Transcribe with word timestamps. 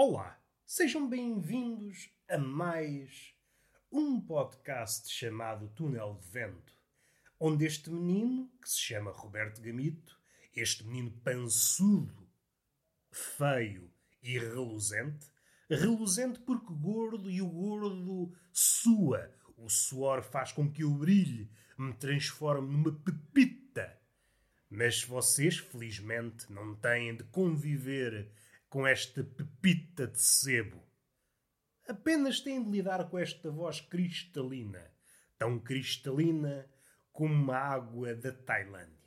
Olá, 0.00 0.40
sejam 0.64 1.08
bem-vindos 1.08 2.08
a 2.28 2.38
mais 2.38 3.34
um 3.90 4.20
podcast 4.20 5.12
chamado 5.12 5.66
Túnel 5.70 6.20
de 6.22 6.30
Vento, 6.30 6.72
onde 7.40 7.66
este 7.66 7.90
menino, 7.90 8.48
que 8.62 8.70
se 8.70 8.78
chama 8.78 9.10
Roberto 9.10 9.60
Gamito, 9.60 10.16
este 10.54 10.84
menino 10.86 11.10
pançudo, 11.24 12.30
feio 13.10 13.90
e 14.22 14.38
reluzente, 14.38 15.26
reluzente 15.68 16.38
porque 16.42 16.72
gordo 16.72 17.28
e 17.28 17.42
o 17.42 17.48
gordo 17.48 18.32
sua, 18.52 19.34
o 19.56 19.68
suor 19.68 20.22
faz 20.22 20.52
com 20.52 20.70
que 20.70 20.84
eu 20.84 20.94
brilhe, 20.94 21.50
me 21.76 21.92
transforme 21.92 22.70
numa 22.70 22.92
pepita. 22.92 23.98
Mas 24.70 25.02
vocês, 25.02 25.58
felizmente, 25.58 26.52
não 26.52 26.76
têm 26.76 27.16
de 27.16 27.24
conviver 27.24 28.30
com 28.68 28.86
esta 28.86 29.24
pepita 29.24 30.06
de 30.06 30.22
sebo. 30.22 30.82
Apenas 31.86 32.40
têm 32.40 32.62
de 32.62 32.70
lidar 32.70 33.08
com 33.08 33.18
esta 33.18 33.50
voz 33.50 33.80
cristalina, 33.80 34.92
tão 35.38 35.58
cristalina 35.58 36.68
como 37.12 37.50
a 37.50 37.58
água 37.58 38.14
da 38.14 38.30
Tailândia. 38.32 38.98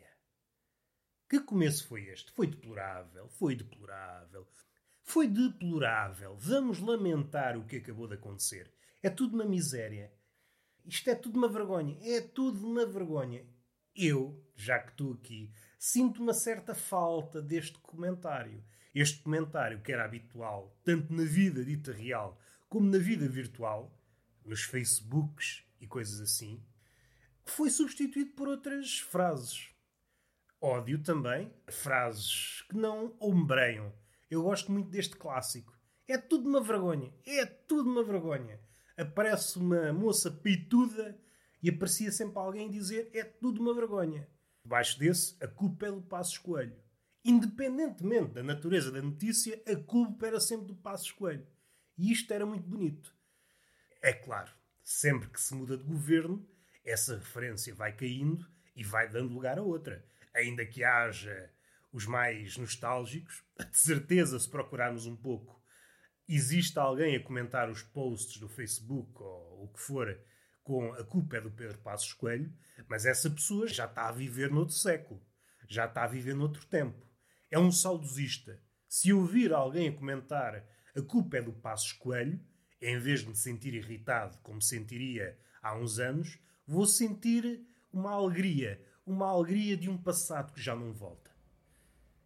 Que 1.29 1.39
começo 1.39 1.87
foi 1.87 2.07
este? 2.07 2.31
Foi 2.31 2.47
deplorável, 2.47 3.29
foi 3.29 3.55
deplorável. 3.55 4.47
Foi 5.03 5.27
deplorável. 5.27 6.35
Vamos 6.37 6.79
lamentar 6.79 7.57
o 7.57 7.65
que 7.65 7.77
acabou 7.77 8.07
de 8.07 8.15
acontecer. 8.15 8.71
É 9.01 9.09
tudo 9.09 9.35
uma 9.35 9.45
miséria. 9.45 10.11
Isto 10.85 11.09
é 11.09 11.15
tudo 11.15 11.37
uma 11.37 11.47
vergonha. 11.47 11.97
É 12.01 12.19
tudo 12.19 12.67
uma 12.67 12.85
vergonha. 12.85 13.45
Eu, 13.95 14.45
já 14.55 14.79
que 14.79 14.91
estou 14.91 15.13
aqui, 15.13 15.51
sinto 15.77 16.21
uma 16.21 16.33
certa 16.33 16.73
falta 16.73 17.41
deste 17.41 17.77
comentário. 17.79 18.63
Este 18.93 19.21
comentário 19.21 19.81
que 19.81 19.91
era 19.91 20.03
habitual, 20.03 20.77
tanto 20.83 21.13
na 21.13 21.23
vida 21.23 21.63
dita 21.63 21.93
real 21.93 22.37
como 22.67 22.89
na 22.89 22.97
vida 22.97 23.27
virtual, 23.27 23.97
nos 24.45 24.63
Facebooks 24.63 25.63
e 25.79 25.87
coisas 25.87 26.19
assim, 26.19 26.63
foi 27.45 27.69
substituído 27.69 28.31
por 28.31 28.47
outras 28.47 28.99
frases. 28.99 29.69
Ódio 30.59 31.01
também 31.01 31.51
frases 31.69 32.63
que 32.69 32.77
não 32.77 33.15
ombreiam. 33.19 33.91
Eu 34.29 34.43
gosto 34.43 34.71
muito 34.71 34.89
deste 34.89 35.15
clássico. 35.15 35.77
É 36.07 36.17
tudo 36.17 36.47
uma 36.47 36.61
vergonha. 36.61 37.13
É 37.25 37.45
tudo 37.45 37.89
uma 37.89 38.03
vergonha. 38.03 38.59
Aparece 38.97 39.57
uma 39.57 39.91
moça 39.91 40.29
peituda 40.29 41.17
e 41.63 41.69
aparecia 41.69 42.11
sempre 42.11 42.37
alguém 42.37 42.69
dizer 42.69 43.09
é 43.13 43.23
tudo 43.23 43.61
uma 43.61 43.73
vergonha. 43.73 44.27
Debaixo 44.63 44.99
desse, 44.99 45.35
a 45.43 45.47
culpa 45.47 45.87
é 45.87 45.91
do 45.91 46.01
Passo 46.01 46.41
Coelho. 46.41 46.75
Independentemente 47.23 48.33
da 48.33 48.43
natureza 48.43 48.91
da 48.91 49.01
notícia, 49.01 49.61
a 49.67 49.75
culpa 49.75 50.27
era 50.27 50.39
sempre 50.39 50.67
do 50.67 50.75
Passo 50.75 51.13
Coelho. 51.15 51.47
E 51.97 52.11
isto 52.11 52.33
era 52.33 52.45
muito 52.45 52.67
bonito. 52.67 53.15
É 54.01 54.11
claro, 54.11 54.51
sempre 54.83 55.29
que 55.29 55.39
se 55.39 55.53
muda 55.53 55.77
de 55.77 55.83
governo, 55.83 56.47
essa 56.83 57.15
referência 57.15 57.75
vai 57.75 57.95
caindo 57.95 58.49
e 58.75 58.83
vai 58.83 59.07
dando 59.07 59.33
lugar 59.33 59.59
a 59.59 59.61
outra. 59.61 60.03
Ainda 60.33 60.65
que 60.65 60.83
haja 60.83 61.51
os 61.91 62.05
mais 62.05 62.57
nostálgicos, 62.57 63.43
de 63.69 63.77
certeza, 63.77 64.39
se 64.39 64.49
procurarmos 64.49 65.05
um 65.05 65.15
pouco, 65.15 65.61
existe 66.27 66.79
alguém 66.79 67.15
a 67.15 67.23
comentar 67.23 67.69
os 67.69 67.83
posts 67.83 68.39
do 68.39 68.47
Facebook 68.47 69.11
ou 69.21 69.65
o 69.65 69.73
que 69.73 69.79
for 69.79 70.19
com 70.63 70.93
a 70.93 71.03
culpa 71.03 71.37
é 71.37 71.41
do 71.41 71.51
Pedro 71.51 71.77
Passos 71.79 72.13
Coelho, 72.13 72.51
mas 72.87 73.05
essa 73.05 73.29
pessoa 73.29 73.67
já 73.67 73.85
está 73.85 74.07
a 74.07 74.11
viver 74.11 74.49
noutro 74.49 74.75
século, 74.75 75.21
já 75.67 75.85
está 75.85 76.03
a 76.03 76.07
viver 76.07 76.33
noutro 76.33 76.65
tempo. 76.65 77.10
É 77.51 77.59
um 77.59 77.69
saudosista. 77.69 78.57
Se 78.87 79.11
ouvir 79.11 79.51
alguém 79.51 79.89
a 79.89 79.93
comentar 79.93 80.65
a 80.95 81.01
culpa 81.01 81.37
é 81.37 81.41
do 81.41 81.51
Passos 81.51 81.91
Coelho, 81.91 82.39
em 82.81 82.97
vez 82.97 83.19
de 83.19 83.27
me 83.27 83.35
sentir 83.35 83.73
irritado 83.73 84.37
como 84.39 84.61
sentiria 84.61 85.37
há 85.61 85.75
uns 85.77 85.99
anos, 85.99 86.39
vou 86.65 86.85
sentir 86.85 87.61
uma 87.91 88.11
alegria, 88.11 88.81
uma 89.05 89.27
alegria 89.27 89.75
de 89.75 89.89
um 89.89 89.97
passado 89.97 90.53
que 90.53 90.61
já 90.61 90.73
não 90.73 90.93
volta. 90.93 91.29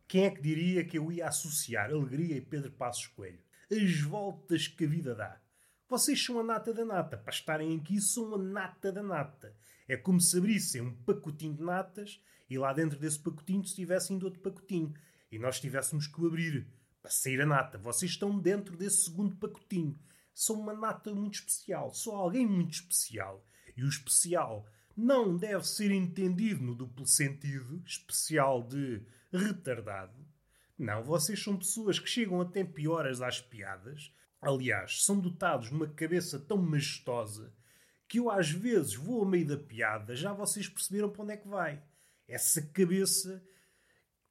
Quem 0.08 0.26
é 0.26 0.30
que 0.30 0.42
diria 0.42 0.86
que 0.86 1.00
eu 1.00 1.12
ia 1.12 1.28
associar 1.28 1.90
alegria 1.90 2.38
e 2.38 2.42
Pedro 2.42 2.72
Passos 2.72 3.08
Coelho? 3.08 3.44
As 3.72 4.00
voltas 4.02 4.68
que 4.68 4.86
a 4.86 4.88
vida 4.88 5.16
dá. 5.16 5.42
Vocês 5.90 6.24
são 6.24 6.40
a 6.40 6.44
nata 6.44 6.72
da 6.72 6.86
nata. 6.86 7.18
Para 7.18 7.34
estarem 7.34 7.76
aqui, 7.76 8.00
são 8.00 8.36
a 8.36 8.38
nata 8.38 8.92
da 8.92 9.02
nata. 9.02 9.56
É 9.88 9.98
como 9.98 10.22
se 10.22 10.38
abrissem 10.38 10.82
um 10.82 10.96
pacotinho 11.04 11.56
de 11.56 11.64
natas 11.64 12.22
e 12.50 12.58
lá 12.58 12.74
dentro 12.74 13.00
desse 13.00 13.20
pacotinho 13.20 13.66
se 13.66 13.76
tivessem 13.76 14.18
de 14.18 14.26
outro 14.26 14.40
pacotinho. 14.40 14.94
E 15.36 15.40
nós 15.40 15.60
tivéssemos 15.60 16.08
que 16.08 16.22
o 16.22 16.28
abrir 16.28 16.68
para 17.02 17.12
sair 17.12 17.42
a 17.42 17.46
nata. 17.46 17.78
Vocês 17.78 18.12
estão 18.12 18.40
dentro 18.40 18.78
desse 18.78 19.04
segundo 19.04 19.36
pacotinho. 19.36 20.00
São 20.34 20.60
uma 20.60 20.74
nata 20.74 21.14
muito 21.14 21.36
especial. 21.36 21.94
São 21.94 22.16
alguém 22.16 22.48
muito 22.48 22.74
especial. 22.74 23.46
E 23.76 23.84
o 23.84 23.90
especial 23.90 24.66
não 24.96 25.36
deve 25.38 25.68
ser 25.68 25.92
entendido 25.92 26.64
no 26.64 26.74
duplo 26.74 27.06
sentido 27.06 27.84
especial 27.86 28.64
de 28.64 29.02
retardado. 29.32 30.26
Não, 30.78 31.04
vocês 31.04 31.44
são 31.44 31.58
pessoas 31.58 32.00
que 32.00 32.10
chegam 32.10 32.40
a 32.42 32.46
tempo 32.46 32.98
às 32.98 33.42
piadas 33.42 34.12
Aliás, 34.42 35.04
são 35.04 35.20
dotados 35.20 35.70
de 35.70 35.74
uma 35.74 35.88
cabeça 35.88 36.38
tão 36.40 36.58
majestosa 36.58 37.52
que 38.08 38.20
eu 38.20 38.30
às 38.30 38.52
vezes 38.52 38.94
vou 38.94 39.22
ao 39.22 39.26
meio 39.26 39.48
da 39.48 39.58
piada, 39.58 40.16
já 40.16 40.32
vocês 40.34 40.70
perceberam 40.70 41.10
para 41.10 41.24
onde 41.24 41.34
é 41.34 41.38
que 41.38 41.48
vai. 41.48 41.82
Essa 42.28 42.62
cabeça 42.62 43.44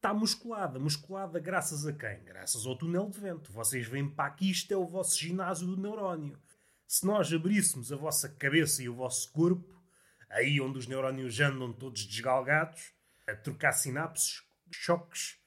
está 0.05 0.13
musculada. 0.13 0.79
Musculada 0.79 1.41
graças 1.41 1.87
a 1.87 1.93
quem? 1.93 2.23
Graças 2.25 2.67
ao 2.67 2.77
túnel 2.77 3.09
de 3.09 3.19
vento. 3.19 3.51
Vocês 3.51 3.89
vêm 3.89 4.07
para 4.07 4.27
aqui, 4.27 4.51
isto 4.51 4.71
é 4.71 4.77
o 4.77 4.87
vosso 4.87 5.19
ginásio 5.19 5.67
do 5.67 5.81
neurónio. 5.81 6.39
Se 6.87 7.07
nós 7.07 7.33
abríssemos 7.33 7.91
a 7.91 7.97
vossa 7.97 8.29
cabeça 8.29 8.83
e 8.83 8.89
o 8.89 8.95
vosso 8.95 9.33
corpo, 9.33 9.83
aí 10.29 10.61
onde 10.61 10.79
os 10.79 10.87
neurónios 10.87 11.41
andam 11.41 11.73
todos 11.73 12.05
desgalgados, 12.05 12.93
a 13.27 13.35
trocar 13.35 13.73
sinapses, 13.73 14.43
choques, 14.71 15.39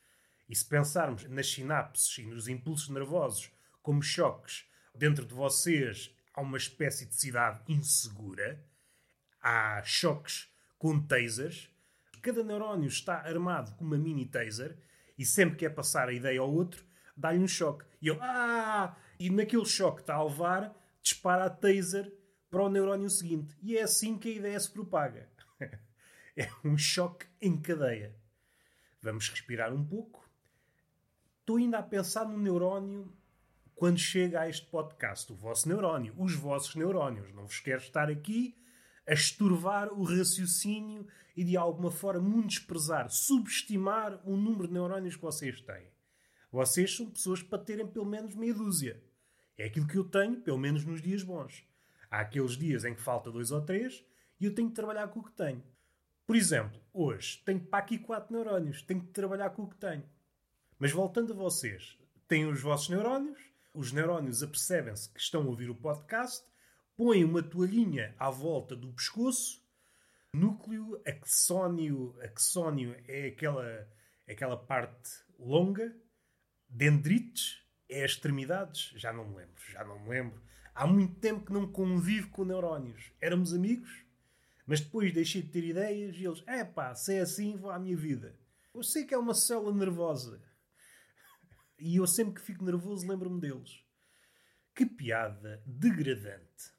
e 0.49 0.55
se 0.55 0.65
pensarmos 0.65 1.25
nas 1.25 1.51
sinapses 1.51 2.17
e 2.17 2.23
nos 2.23 2.47
impulsos 2.47 2.89
nervosos 2.89 3.51
como 3.83 4.01
choques. 4.01 4.65
Dentro 4.95 5.23
de 5.23 5.35
vocês 5.35 6.11
há 6.33 6.41
uma 6.41 6.57
espécie 6.57 7.05
de 7.05 7.15
cidade 7.15 7.61
insegura, 7.71 8.59
há 9.39 9.83
choques 9.83 10.51
com 10.79 10.99
tasers. 10.99 11.69
Cada 12.21 12.43
neurónio 12.43 12.87
está 12.87 13.19
armado 13.21 13.73
com 13.75 13.85
uma 13.85 13.97
mini 13.97 14.25
taser 14.25 14.77
e 15.17 15.25
sempre 15.25 15.57
que 15.57 15.65
é 15.65 15.69
passar 15.69 16.09
a 16.09 16.13
ideia 16.13 16.39
ao 16.39 16.53
outro, 16.53 16.85
dá-lhe 17.15 17.39
um 17.39 17.47
choque. 17.47 17.85
E 18.01 18.09
ele, 18.09 18.19
ah! 18.21 18.95
E 19.19 19.29
naquele 19.29 19.65
choque 19.65 19.97
que 19.97 20.03
está 20.03 20.15
a 20.15 20.23
levar, 20.23 20.75
dispara 21.01 21.45
a 21.45 21.49
taser 21.49 22.13
para 22.49 22.63
o 22.63 22.69
neurónio 22.69 23.09
seguinte. 23.09 23.55
E 23.61 23.77
é 23.77 23.83
assim 23.83 24.17
que 24.17 24.29
a 24.29 24.35
ideia 24.35 24.59
se 24.59 24.71
propaga. 24.71 25.27
é 26.37 26.49
um 26.63 26.77
choque 26.77 27.25
em 27.41 27.59
cadeia. 27.59 28.15
Vamos 29.01 29.29
respirar 29.29 29.73
um 29.73 29.83
pouco. 29.83 30.29
Estou 31.39 31.57
ainda 31.57 31.79
a 31.79 31.83
pensar 31.83 32.25
no 32.25 32.37
neurónio 32.37 33.11
quando 33.75 33.99
chega 33.99 34.41
a 34.41 34.49
este 34.49 34.65
podcast, 34.67 35.31
o 35.31 35.35
vosso 35.35 35.69
neurónio, 35.69 36.13
os 36.17 36.33
vossos 36.33 36.75
neurónios. 36.75 37.31
Não 37.33 37.45
vos 37.45 37.59
quero 37.59 37.81
estar 37.81 38.09
aqui 38.09 38.57
a 39.07 39.13
esturvar 39.13 39.91
o 39.93 40.03
raciocínio 40.03 41.07
e 41.35 41.43
de 41.43 41.55
alguma 41.55 41.89
forma 41.89 42.27
menosprezar, 42.27 43.09
subestimar 43.09 44.19
o 44.25 44.35
número 44.35 44.67
de 44.67 44.73
neurónios 44.73 45.15
que 45.15 45.21
vocês 45.21 45.61
têm. 45.61 45.87
Vocês 46.51 46.95
são 46.95 47.09
pessoas 47.09 47.41
para 47.41 47.59
terem 47.59 47.87
pelo 47.87 48.05
menos 48.05 48.35
meia 48.35 48.53
dúzia. 48.53 49.01
É 49.57 49.65
aquilo 49.65 49.87
que 49.87 49.97
eu 49.97 50.03
tenho, 50.03 50.41
pelo 50.41 50.57
menos 50.57 50.83
nos 50.83 51.01
dias 51.01 51.23
bons. 51.23 51.63
Há 52.09 52.19
aqueles 52.19 52.57
dias 52.57 52.83
em 52.83 52.93
que 52.93 53.01
falta 53.01 53.31
dois 53.31 53.51
ou 53.51 53.61
três 53.61 54.03
e 54.39 54.45
eu 54.45 54.53
tenho 54.53 54.69
que 54.69 54.75
trabalhar 54.75 55.07
com 55.07 55.19
o 55.19 55.23
que 55.23 55.31
tenho. 55.31 55.63
Por 56.25 56.35
exemplo, 56.35 56.79
hoje 56.93 57.41
tenho 57.45 57.59
para 57.61 57.79
aqui 57.79 57.97
quatro 57.97 58.33
neurónios, 58.33 58.81
tenho 58.81 59.01
que 59.01 59.11
trabalhar 59.11 59.49
com 59.51 59.63
o 59.63 59.69
que 59.69 59.77
tenho. 59.77 60.03
Mas 60.77 60.91
voltando 60.91 61.33
a 61.33 61.35
vocês, 61.35 61.97
têm 62.27 62.45
os 62.45 62.61
vossos 62.61 62.89
neurónios, 62.89 63.39
os 63.73 63.91
neurónios 63.91 64.43
apercebem-se 64.43 65.09
que 65.09 65.19
estão 65.19 65.43
a 65.43 65.45
ouvir 65.45 65.69
o 65.69 65.75
podcast, 65.75 66.45
põem 66.97 67.23
uma 67.23 67.43
toalhinha 67.43 68.15
à 68.17 68.31
volta 68.31 68.75
do 68.75 68.91
pescoço, 68.91 69.63
núcleo 70.33 70.99
axónio, 71.05 72.17
axónio 72.21 72.95
é 73.07 73.27
aquela, 73.27 73.87
aquela 74.27 74.57
parte 74.57 75.11
longa, 75.37 75.95
dendrites 76.67 77.63
é 77.87 78.03
as 78.03 78.11
extremidades, 78.11 78.91
já 78.95 79.13
não 79.13 79.29
me 79.29 79.37
lembro, 79.37 79.61
já 79.71 79.85
não 79.85 79.99
me 79.99 80.09
lembro. 80.09 80.41
Há 80.73 80.85
muito 80.85 81.15
tempo 81.19 81.45
que 81.45 81.53
não 81.53 81.71
convivo 81.71 82.29
com 82.29 82.43
neurónios. 82.43 83.11
Éramos 83.21 83.53
amigos, 83.53 84.05
mas 84.65 84.81
depois 84.81 85.13
deixei 85.13 85.41
de 85.41 85.49
ter 85.49 85.63
ideias 85.63 86.15
e 86.17 86.25
eles, 86.25 86.43
é 86.45 86.63
pá, 86.65 86.93
se 86.93 87.15
é 87.15 87.21
assim, 87.21 87.55
vou 87.55 87.71
à 87.71 87.79
minha 87.79 87.95
vida. 87.95 88.37
Eu 88.73 88.83
sei 88.83 89.05
que 89.05 89.13
é 89.13 89.17
uma 89.17 89.33
célula 89.33 89.73
nervosa. 89.73 90.41
E 91.79 91.95
eu 91.95 92.07
sempre 92.07 92.35
que 92.35 92.41
fico 92.41 92.65
nervoso 92.65 93.07
lembro-me 93.07 93.39
deles. 93.39 93.83
Que 94.75 94.85
piada 94.85 95.63
degradante. 95.65 96.76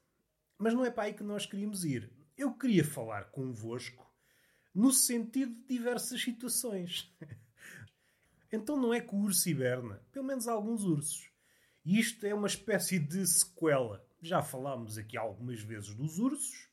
Mas 0.59 0.73
não 0.73 0.83
é 0.85 0.91
para 0.91 1.03
aí 1.03 1.13
que 1.13 1.23
nós 1.23 1.45
queríamos 1.45 1.85
ir. 1.85 2.11
Eu 2.37 2.53
queria 2.53 2.83
falar 2.83 3.31
convosco 3.31 4.05
no 4.75 4.91
sentido 4.91 5.55
de 5.55 5.67
diversas 5.77 6.21
situações. 6.21 7.15
então 8.51 8.75
não 8.75 8.93
é 8.93 8.99
que 8.99 9.15
o 9.15 9.19
urso 9.19 9.49
hiberna, 9.49 10.03
pelo 10.11 10.25
menos 10.25 10.47
alguns 10.49 10.83
ursos. 10.83 11.31
E 11.85 11.97
isto 11.97 12.25
é 12.25 12.35
uma 12.35 12.47
espécie 12.47 12.99
de 12.99 13.25
sequela. 13.25 14.05
Já 14.21 14.43
falámos 14.43 14.97
aqui 14.97 15.17
algumas 15.17 15.61
vezes 15.61 15.95
dos 15.95 16.19
ursos. 16.19 16.67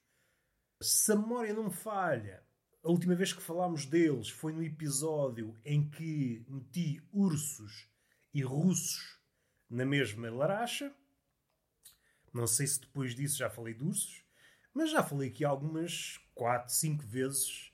Se 0.83 1.13
a 1.13 1.17
memória 1.17 1.55
não 1.55 1.65
me 1.65 1.73
falha, 1.73 2.43
a 2.83 2.91
última 2.91 3.15
vez 3.15 3.33
que 3.33 3.41
falámos 3.41 3.87
deles 3.87 4.29
foi 4.29 4.53
no 4.53 4.63
episódio 4.63 5.57
em 5.65 5.89
que 5.89 6.45
meti 6.49 7.01
ursos 7.13 7.89
e 8.35 8.43
russos 8.43 9.19
na 9.71 9.85
mesma 9.85 10.29
laracha. 10.31 10.95
Não 12.37 12.47
sei 12.47 12.67
se 12.67 12.79
depois 12.79 13.15
disso 13.15 13.39
já 13.39 13.49
falei 13.49 13.73
de 13.73 13.83
ursos, 13.83 14.23
mas 14.75 14.91
já 14.91 15.03
falei 15.03 15.31
aqui 15.31 15.43
algumas 15.43 16.21
4, 16.35 16.71
5 16.71 17.07
vezes 17.07 17.73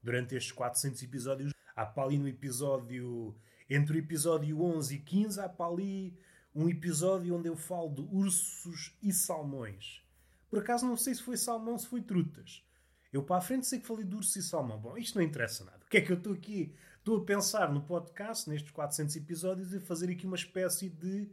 durante 0.00 0.36
estes 0.36 0.52
400 0.52 1.02
episódios. 1.02 1.52
Há 1.74 1.84
para 1.84 2.04
ali 2.04 2.16
no 2.16 2.28
episódio. 2.28 3.34
Entre 3.68 3.96
o 3.96 3.98
episódio 3.98 4.62
11 4.62 4.94
e 4.94 4.98
15, 5.00 5.40
há 5.40 5.48
para 5.48 5.66
ali 5.66 6.16
um 6.54 6.68
episódio 6.68 7.34
onde 7.34 7.48
eu 7.48 7.56
falo 7.56 7.92
de 7.92 8.02
ursos 8.02 8.96
e 9.02 9.12
salmões. 9.12 10.00
Por 10.48 10.60
acaso 10.60 10.86
não 10.86 10.96
sei 10.96 11.16
se 11.16 11.22
foi 11.22 11.36
salmão 11.36 11.76
se 11.76 11.88
foi 11.88 12.00
trutas. 12.00 12.64
Eu 13.12 13.24
para 13.24 13.38
a 13.38 13.40
frente 13.40 13.66
sei 13.66 13.80
que 13.80 13.86
falei 13.86 14.04
de 14.04 14.14
urso 14.14 14.38
e 14.38 14.42
salmão. 14.42 14.78
Bom, 14.78 14.96
isto 14.96 15.18
não 15.18 15.24
interessa 15.24 15.64
nada. 15.64 15.84
O 15.84 15.88
que 15.88 15.96
é 15.96 16.00
que 16.00 16.12
eu 16.12 16.18
estou 16.18 16.34
aqui? 16.34 16.72
Estou 16.98 17.18
a 17.18 17.24
pensar 17.24 17.72
no 17.72 17.82
podcast, 17.82 18.48
nestes 18.48 18.70
400 18.70 19.16
episódios, 19.16 19.72
e 19.72 19.80
fazer 19.80 20.08
aqui 20.08 20.24
uma 20.24 20.36
espécie 20.36 20.88
de 20.88 21.28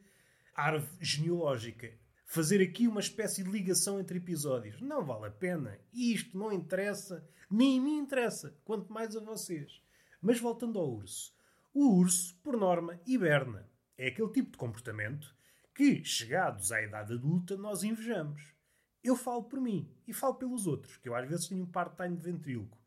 árvore 0.55 0.91
genealógica. 0.99 2.01
Fazer 2.33 2.61
aqui 2.61 2.87
uma 2.87 3.01
espécie 3.01 3.43
de 3.43 3.51
ligação 3.51 3.99
entre 3.99 4.17
episódios. 4.17 4.79
Não 4.79 5.03
vale 5.03 5.25
a 5.25 5.31
pena. 5.31 5.77
Isto 5.93 6.37
não 6.37 6.49
interessa. 6.49 7.27
Nem 7.49 7.77
a 7.77 7.81
mim 7.81 7.97
interessa. 7.97 8.57
Quanto 8.63 8.89
mais 8.89 9.17
a 9.17 9.19
vocês. 9.19 9.83
Mas 10.21 10.39
voltando 10.39 10.79
ao 10.79 10.89
urso. 10.89 11.35
O 11.73 11.89
urso, 11.93 12.33
por 12.41 12.55
norma, 12.55 12.97
hiberna. 13.05 13.69
É 13.97 14.07
aquele 14.07 14.29
tipo 14.29 14.51
de 14.51 14.57
comportamento 14.57 15.35
que, 15.75 16.05
chegados 16.05 16.71
à 16.71 16.81
idade 16.81 17.11
adulta, 17.11 17.57
nós 17.57 17.83
invejamos. 17.83 18.55
Eu 19.03 19.17
falo 19.17 19.43
por 19.43 19.59
mim 19.59 19.93
e 20.07 20.13
falo 20.13 20.35
pelos 20.35 20.67
outros, 20.67 20.95
que 20.99 21.09
eu 21.09 21.15
às 21.15 21.27
vezes 21.27 21.49
tenho 21.49 21.65
um 21.65 21.69
part-time 21.69 22.15
de 22.15 22.23
ventríloco. 22.23 22.81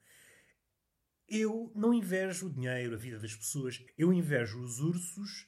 Eu 1.29 1.71
não 1.75 1.93
invejo 1.93 2.47
o 2.47 2.51
dinheiro, 2.51 2.95
a 2.95 2.99
vida 2.99 3.19
das 3.19 3.37
pessoas, 3.37 3.85
eu 3.99 4.11
invejo 4.11 4.59
os 4.59 4.81
ursos 4.81 5.47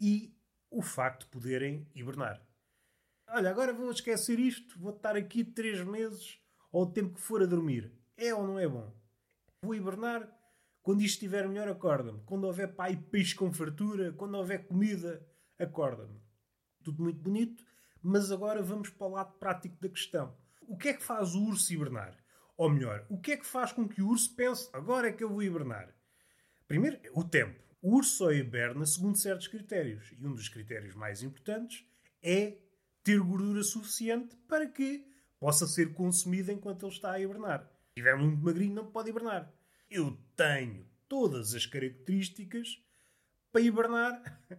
e 0.00 0.34
o 0.70 0.80
facto 0.80 1.24
de 1.24 1.30
poderem 1.32 1.86
hibernar. 1.94 2.42
Olha, 3.28 3.50
agora 3.50 3.72
vou 3.72 3.90
esquecer 3.90 4.38
isto, 4.38 4.78
vou 4.78 4.94
estar 4.94 5.16
aqui 5.16 5.44
três 5.44 5.84
meses 5.84 6.38
ou 6.70 6.84
o 6.84 6.90
tempo 6.90 7.14
que 7.14 7.20
for 7.20 7.42
a 7.42 7.46
dormir. 7.46 7.92
É 8.16 8.32
ou 8.32 8.46
não 8.46 8.58
é 8.58 8.68
bom? 8.68 8.94
Vou 9.60 9.74
hibernar, 9.74 10.30
quando 10.80 11.00
isto 11.00 11.14
estiver 11.14 11.48
melhor, 11.48 11.68
acorda-me. 11.68 12.22
Quando 12.24 12.44
houver 12.44 12.74
pai 12.74 12.96
peixe 12.96 13.34
com 13.34 13.52
fartura, 13.52 14.12
quando 14.12 14.36
houver 14.36 14.66
comida, 14.66 15.26
acorda-me. 15.58 16.20
Tudo 16.84 17.02
muito 17.02 17.20
bonito, 17.20 17.64
mas 18.00 18.30
agora 18.30 18.62
vamos 18.62 18.90
para 18.90 19.06
o 19.06 19.10
lado 19.10 19.32
prático 19.38 19.76
da 19.80 19.88
questão. 19.88 20.36
O 20.62 20.76
que 20.76 20.88
é 20.88 20.94
que 20.94 21.02
faz 21.02 21.34
o 21.34 21.44
urso 21.44 21.72
hibernar? 21.72 22.16
Ou 22.56 22.70
melhor, 22.70 23.04
o 23.10 23.20
que 23.20 23.32
é 23.32 23.36
que 23.36 23.46
faz 23.46 23.72
com 23.72 23.88
que 23.88 24.00
o 24.00 24.08
urso 24.08 24.34
pense 24.36 24.70
agora 24.72 25.08
é 25.08 25.12
que 25.12 25.24
eu 25.24 25.28
vou 25.28 25.42
hibernar? 25.42 25.92
Primeiro, 26.68 26.98
o 27.12 27.24
tempo. 27.24 27.60
O 27.82 27.96
urso 27.96 28.16
só 28.16 28.32
hiberna 28.32 28.86
segundo 28.86 29.18
certos 29.18 29.48
critérios. 29.48 30.12
E 30.18 30.26
um 30.26 30.32
dos 30.32 30.48
critérios 30.48 30.94
mais 30.94 31.22
importantes 31.22 31.84
é 32.22 32.58
ter 33.06 33.20
gordura 33.20 33.62
suficiente 33.62 34.34
para 34.48 34.66
que 34.66 35.06
possa 35.38 35.64
ser 35.64 35.94
consumida 35.94 36.52
enquanto 36.52 36.84
ele 36.84 36.92
está 36.92 37.12
a 37.12 37.20
hibernar. 37.20 37.60
Se 37.60 38.00
estiver 38.00 38.16
muito 38.16 38.44
magrinho, 38.44 38.74
não 38.74 38.90
pode 38.90 39.10
hibernar. 39.10 39.48
Eu 39.88 40.18
tenho 40.34 40.84
todas 41.06 41.54
as 41.54 41.64
características 41.64 42.82
para 43.52 43.60
hibernar. 43.60 44.42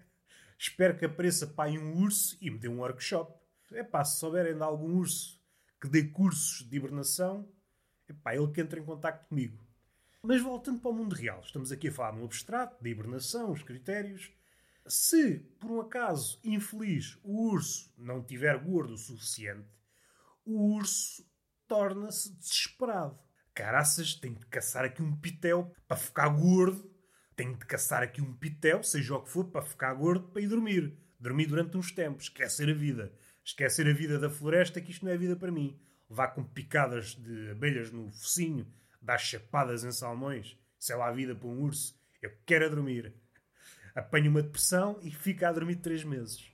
Espero 0.57 0.97
que 0.97 1.03
apareça 1.03 1.45
pai 1.45 1.77
um 1.77 2.01
urso 2.01 2.37
e 2.39 2.49
me 2.49 2.57
dê 2.57 2.69
um 2.69 2.79
workshop. 2.79 3.37
É 3.73 3.83
pá, 3.83 4.05
se 4.05 4.17
souberem 4.17 4.55
de 4.55 4.63
algum 4.63 4.95
urso 4.95 5.43
que 5.81 5.89
dê 5.89 6.05
cursos 6.05 6.65
de 6.69 6.77
hibernação, 6.77 7.51
é 8.07 8.13
pá, 8.13 8.33
ele 8.33 8.47
que 8.53 8.61
entra 8.61 8.79
em 8.79 8.85
contato 8.85 9.27
comigo. 9.27 9.61
Mas 10.23 10.41
voltando 10.41 10.79
para 10.79 10.89
o 10.89 10.93
mundo 10.93 11.13
real, 11.13 11.41
estamos 11.41 11.69
aqui 11.69 11.89
a 11.89 11.91
falar 11.91 12.13
no 12.13 12.23
abstrato, 12.23 12.81
de 12.81 12.89
hibernação, 12.89 13.51
os 13.51 13.61
critérios. 13.61 14.31
Se, 14.89 15.39
por 15.59 15.71
um 15.71 15.81
acaso 15.81 16.39
infeliz, 16.43 17.17
o 17.23 17.51
urso 17.51 17.93
não 17.97 18.23
tiver 18.23 18.57
gordo 18.57 18.93
o 18.93 18.97
suficiente, 18.97 19.67
o 20.45 20.75
urso 20.75 21.25
torna-se 21.67 22.33
desesperado. 22.37 23.19
Caraças, 23.53 24.15
tenho 24.15 24.35
de 24.35 24.45
caçar 24.45 24.85
aqui 24.85 25.01
um 25.01 25.15
pitel 25.15 25.73
para 25.87 25.97
ficar 25.97 26.29
gordo. 26.29 26.89
Tenho 27.35 27.57
de 27.57 27.65
caçar 27.65 28.01
aqui 28.01 28.21
um 28.21 28.33
pitel, 28.33 28.81
seja 28.83 29.15
o 29.15 29.21
que 29.21 29.29
for, 29.29 29.45
para 29.45 29.61
ficar 29.61 29.93
gordo, 29.93 30.29
para 30.29 30.41
ir 30.41 30.47
dormir. 30.47 30.97
Dormir 31.19 31.47
durante 31.47 31.75
uns 31.75 31.91
tempos. 31.91 32.25
Esquecer 32.25 32.69
a 32.69 32.73
vida. 32.73 33.11
Esquecer 33.43 33.87
a 33.87 33.93
vida 33.93 34.19
da 34.19 34.29
floresta, 34.29 34.79
que 34.79 34.91
isto 34.91 35.05
não 35.05 35.11
é 35.11 35.17
vida 35.17 35.35
para 35.35 35.51
mim. 35.51 35.79
Levar 36.09 36.29
com 36.29 36.43
picadas 36.43 37.15
de 37.15 37.51
abelhas 37.51 37.91
no 37.91 38.09
focinho, 38.11 38.65
dar 39.01 39.17
chapadas 39.17 39.83
em 39.83 39.91
salmões. 39.91 40.57
Sei 40.79 40.95
lá 40.95 41.09
a 41.09 41.11
vida 41.11 41.35
para 41.35 41.47
um 41.47 41.61
urso. 41.61 41.99
Eu 42.21 42.31
quero 42.45 42.65
é 42.65 42.69
dormir. 42.69 43.13
Apanho 43.97 44.29
uma 44.29 44.43
depressão 44.43 44.99
e 45.01 45.09
fico 45.09 45.43
a 45.43 45.51
dormir 45.51 45.77
três 45.77 46.03
meses. 46.03 46.51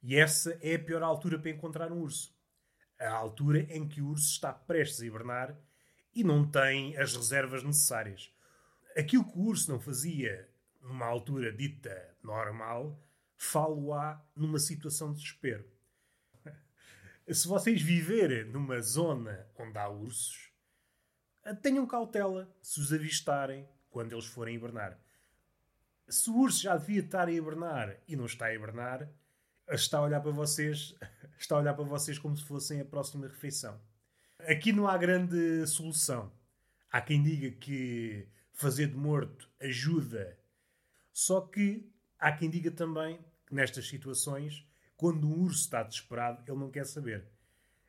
E 0.00 0.14
essa 0.14 0.56
é 0.62 0.76
a 0.76 0.78
pior 0.78 1.02
altura 1.02 1.36
para 1.36 1.50
encontrar 1.50 1.90
um 1.90 2.00
urso. 2.00 2.32
A 3.00 3.10
altura 3.10 3.62
em 3.62 3.88
que 3.88 4.00
o 4.00 4.10
urso 4.10 4.30
está 4.30 4.52
prestes 4.52 5.00
a 5.00 5.06
hibernar 5.06 5.58
e 6.14 6.22
não 6.22 6.48
tem 6.48 6.96
as 6.96 7.16
reservas 7.16 7.64
necessárias. 7.64 8.32
Aquilo 8.96 9.24
que 9.24 9.36
o 9.36 9.42
urso 9.42 9.72
não 9.72 9.80
fazia 9.80 10.48
numa 10.80 11.04
altura 11.04 11.52
dita 11.52 12.16
normal, 12.22 12.96
falo-á 13.36 14.24
numa 14.36 14.60
situação 14.60 15.12
de 15.12 15.18
desespero. 15.18 15.68
Se 17.28 17.48
vocês 17.48 17.82
viverem 17.82 18.44
numa 18.44 18.80
zona 18.80 19.48
onde 19.58 19.78
há 19.78 19.88
ursos, 19.88 20.52
tenham 21.60 21.88
cautela 21.88 22.48
se 22.62 22.78
os 22.78 22.92
avistarem 22.92 23.68
quando 23.90 24.12
eles 24.12 24.26
forem 24.26 24.54
hibernar. 24.54 24.96
Se 26.08 26.30
o 26.30 26.36
urso 26.36 26.62
já 26.62 26.76
devia 26.76 27.00
estar 27.00 27.28
a 27.28 27.32
hibernar 27.32 27.96
e 28.06 28.16
não 28.16 28.26
está 28.26 28.46
a 28.46 28.54
hibernar, 28.54 29.08
está 29.70 29.98
a 29.98 30.02
olhar 30.02 30.20
para 30.20 30.30
vocês, 30.30 30.94
está 31.38 31.56
a 31.56 31.58
olhar 31.58 31.74
para 31.74 31.84
vocês 31.84 32.18
como 32.18 32.36
se 32.36 32.44
fossem 32.44 32.80
a 32.80 32.84
próxima 32.84 33.26
refeição. 33.26 33.80
Aqui 34.40 34.72
não 34.72 34.88
há 34.88 34.98
grande 34.98 35.66
solução. 35.66 36.32
Há 36.90 37.00
quem 37.00 37.22
diga 37.22 37.50
que 37.58 38.28
fazer 38.52 38.88
de 38.88 38.96
morto 38.96 39.48
ajuda. 39.60 40.38
Só 41.12 41.40
que 41.40 41.90
há 42.18 42.32
quem 42.32 42.50
diga 42.50 42.70
também 42.70 43.18
que 43.46 43.54
nestas 43.54 43.88
situações, 43.88 44.66
quando 44.96 45.28
um 45.28 45.42
urso 45.42 45.60
está 45.60 45.82
desesperado, 45.82 46.42
ele 46.46 46.58
não 46.58 46.70
quer 46.70 46.86
saber. 46.86 47.26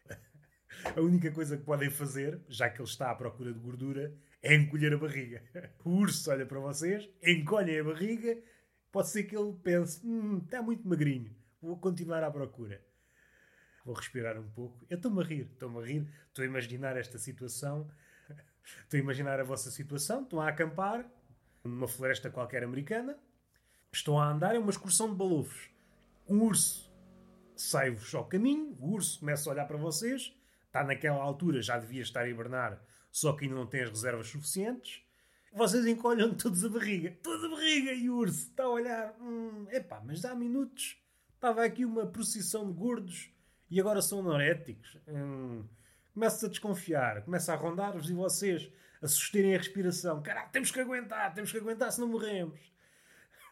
A 0.96 1.02
única 1.02 1.32
coisa 1.32 1.58
que 1.58 1.64
podem 1.64 1.90
fazer, 1.90 2.42
já 2.48 2.70
que 2.70 2.80
ele 2.82 2.90
está 2.90 3.12
à 3.12 3.16
procura 3.16 3.54
de 3.54 3.60
gordura, 3.60 4.14
é 4.44 4.54
encolher 4.54 4.94
a 4.94 4.98
barriga. 4.98 5.42
O 5.84 5.92
urso 5.92 6.30
olha 6.30 6.46
para 6.46 6.60
vocês, 6.60 7.10
encolhem 7.24 7.80
a 7.80 7.84
barriga, 7.84 8.38
pode 8.92 9.10
ser 9.10 9.24
que 9.24 9.36
ele 9.36 9.54
pense: 9.64 10.06
hum, 10.06 10.42
está 10.44 10.62
muito 10.62 10.88
magrinho, 10.88 11.34
vou 11.62 11.78
continuar 11.78 12.24
à 12.24 12.30
procura. 12.30 12.80
Vou 13.86 13.96
respirar 13.96 14.38
um 14.40 14.50
pouco. 14.50 14.86
Eu 14.90 14.98
estou-me 14.98 15.22
a 15.22 15.26
rir, 15.26 15.50
estou-me 15.52 15.80
a 15.80 15.86
rir, 15.86 16.08
estou 16.28 16.44
a 16.44 16.46
imaginar 16.46 16.96
esta 16.98 17.18
situação. 17.18 17.90
Estou 18.82 18.98
a 18.98 19.04
imaginar 19.04 19.42
a 19.42 19.44
vossa 19.44 19.70
situação. 19.70 20.24
Estão 20.24 20.40
a 20.40 20.48
acampar 20.48 21.06
numa 21.66 21.86
floresta 21.86 22.30
qualquer 22.30 22.64
americana. 22.64 23.18
Estão 23.92 24.18
a 24.18 24.32
andar 24.32 24.56
em 24.56 24.58
uma 24.58 24.70
excursão 24.70 25.10
de 25.10 25.18
balofos. 25.18 25.70
Um 26.26 26.42
urso 26.44 26.90
sai-vos 27.58 28.16
ao 28.16 28.26
caminho. 28.26 28.74
O 28.80 28.94
urso 28.94 29.20
começa 29.20 29.50
a 29.50 29.54
olhar 29.54 29.66
para 29.66 29.76
vocês. 29.76 30.34
Está 30.68 30.82
naquela 30.82 31.22
altura, 31.22 31.62
já 31.62 31.78
devia 31.78 32.02
estar 32.02 32.22
a 32.22 32.30
hibernar, 32.30 32.82
só 33.14 33.32
que 33.32 33.46
ainda 33.46 33.56
não 33.56 33.68
tem 33.68 33.84
as 33.84 33.92
reservas 33.92 34.28
suficientes. 34.28 35.04
Vocês 35.54 35.86
encolhem 35.86 36.34
todos 36.34 36.66
a 36.66 36.70
barriga. 36.70 37.16
Toda 37.22 37.46
a 37.46 37.50
barriga 37.52 37.94
e 37.94 38.10
o 38.10 38.18
urso 38.18 38.50
está 38.50 38.64
a 38.64 38.70
olhar. 38.70 39.16
Hum, 39.22 39.68
epá, 39.70 40.02
mas 40.04 40.26
há 40.26 40.34
minutos 40.34 40.98
estava 41.36 41.64
aqui 41.64 41.86
uma 41.86 42.08
procissão 42.08 42.66
de 42.66 42.74
gordos 42.74 43.30
e 43.70 43.80
agora 43.80 44.02
são 44.02 44.20
anoréticos. 44.22 44.98
Hum, 45.08 45.64
começa 46.12 46.48
a 46.48 46.50
desconfiar, 46.50 47.24
começa 47.24 47.54
a 47.54 47.56
rondar-vos 47.56 48.10
e 48.10 48.14
vocês 48.14 48.68
a 49.00 49.08
susterem 49.08 49.54
a 49.54 49.60
respiração. 49.60 50.24
Caraca, 50.24 50.50
temos 50.50 50.72
que 50.72 50.80
aguentar, 50.80 51.36
temos 51.36 51.52
que 51.52 51.60
aguentar, 51.60 51.92
senão 51.92 52.08
morremos. 52.08 52.60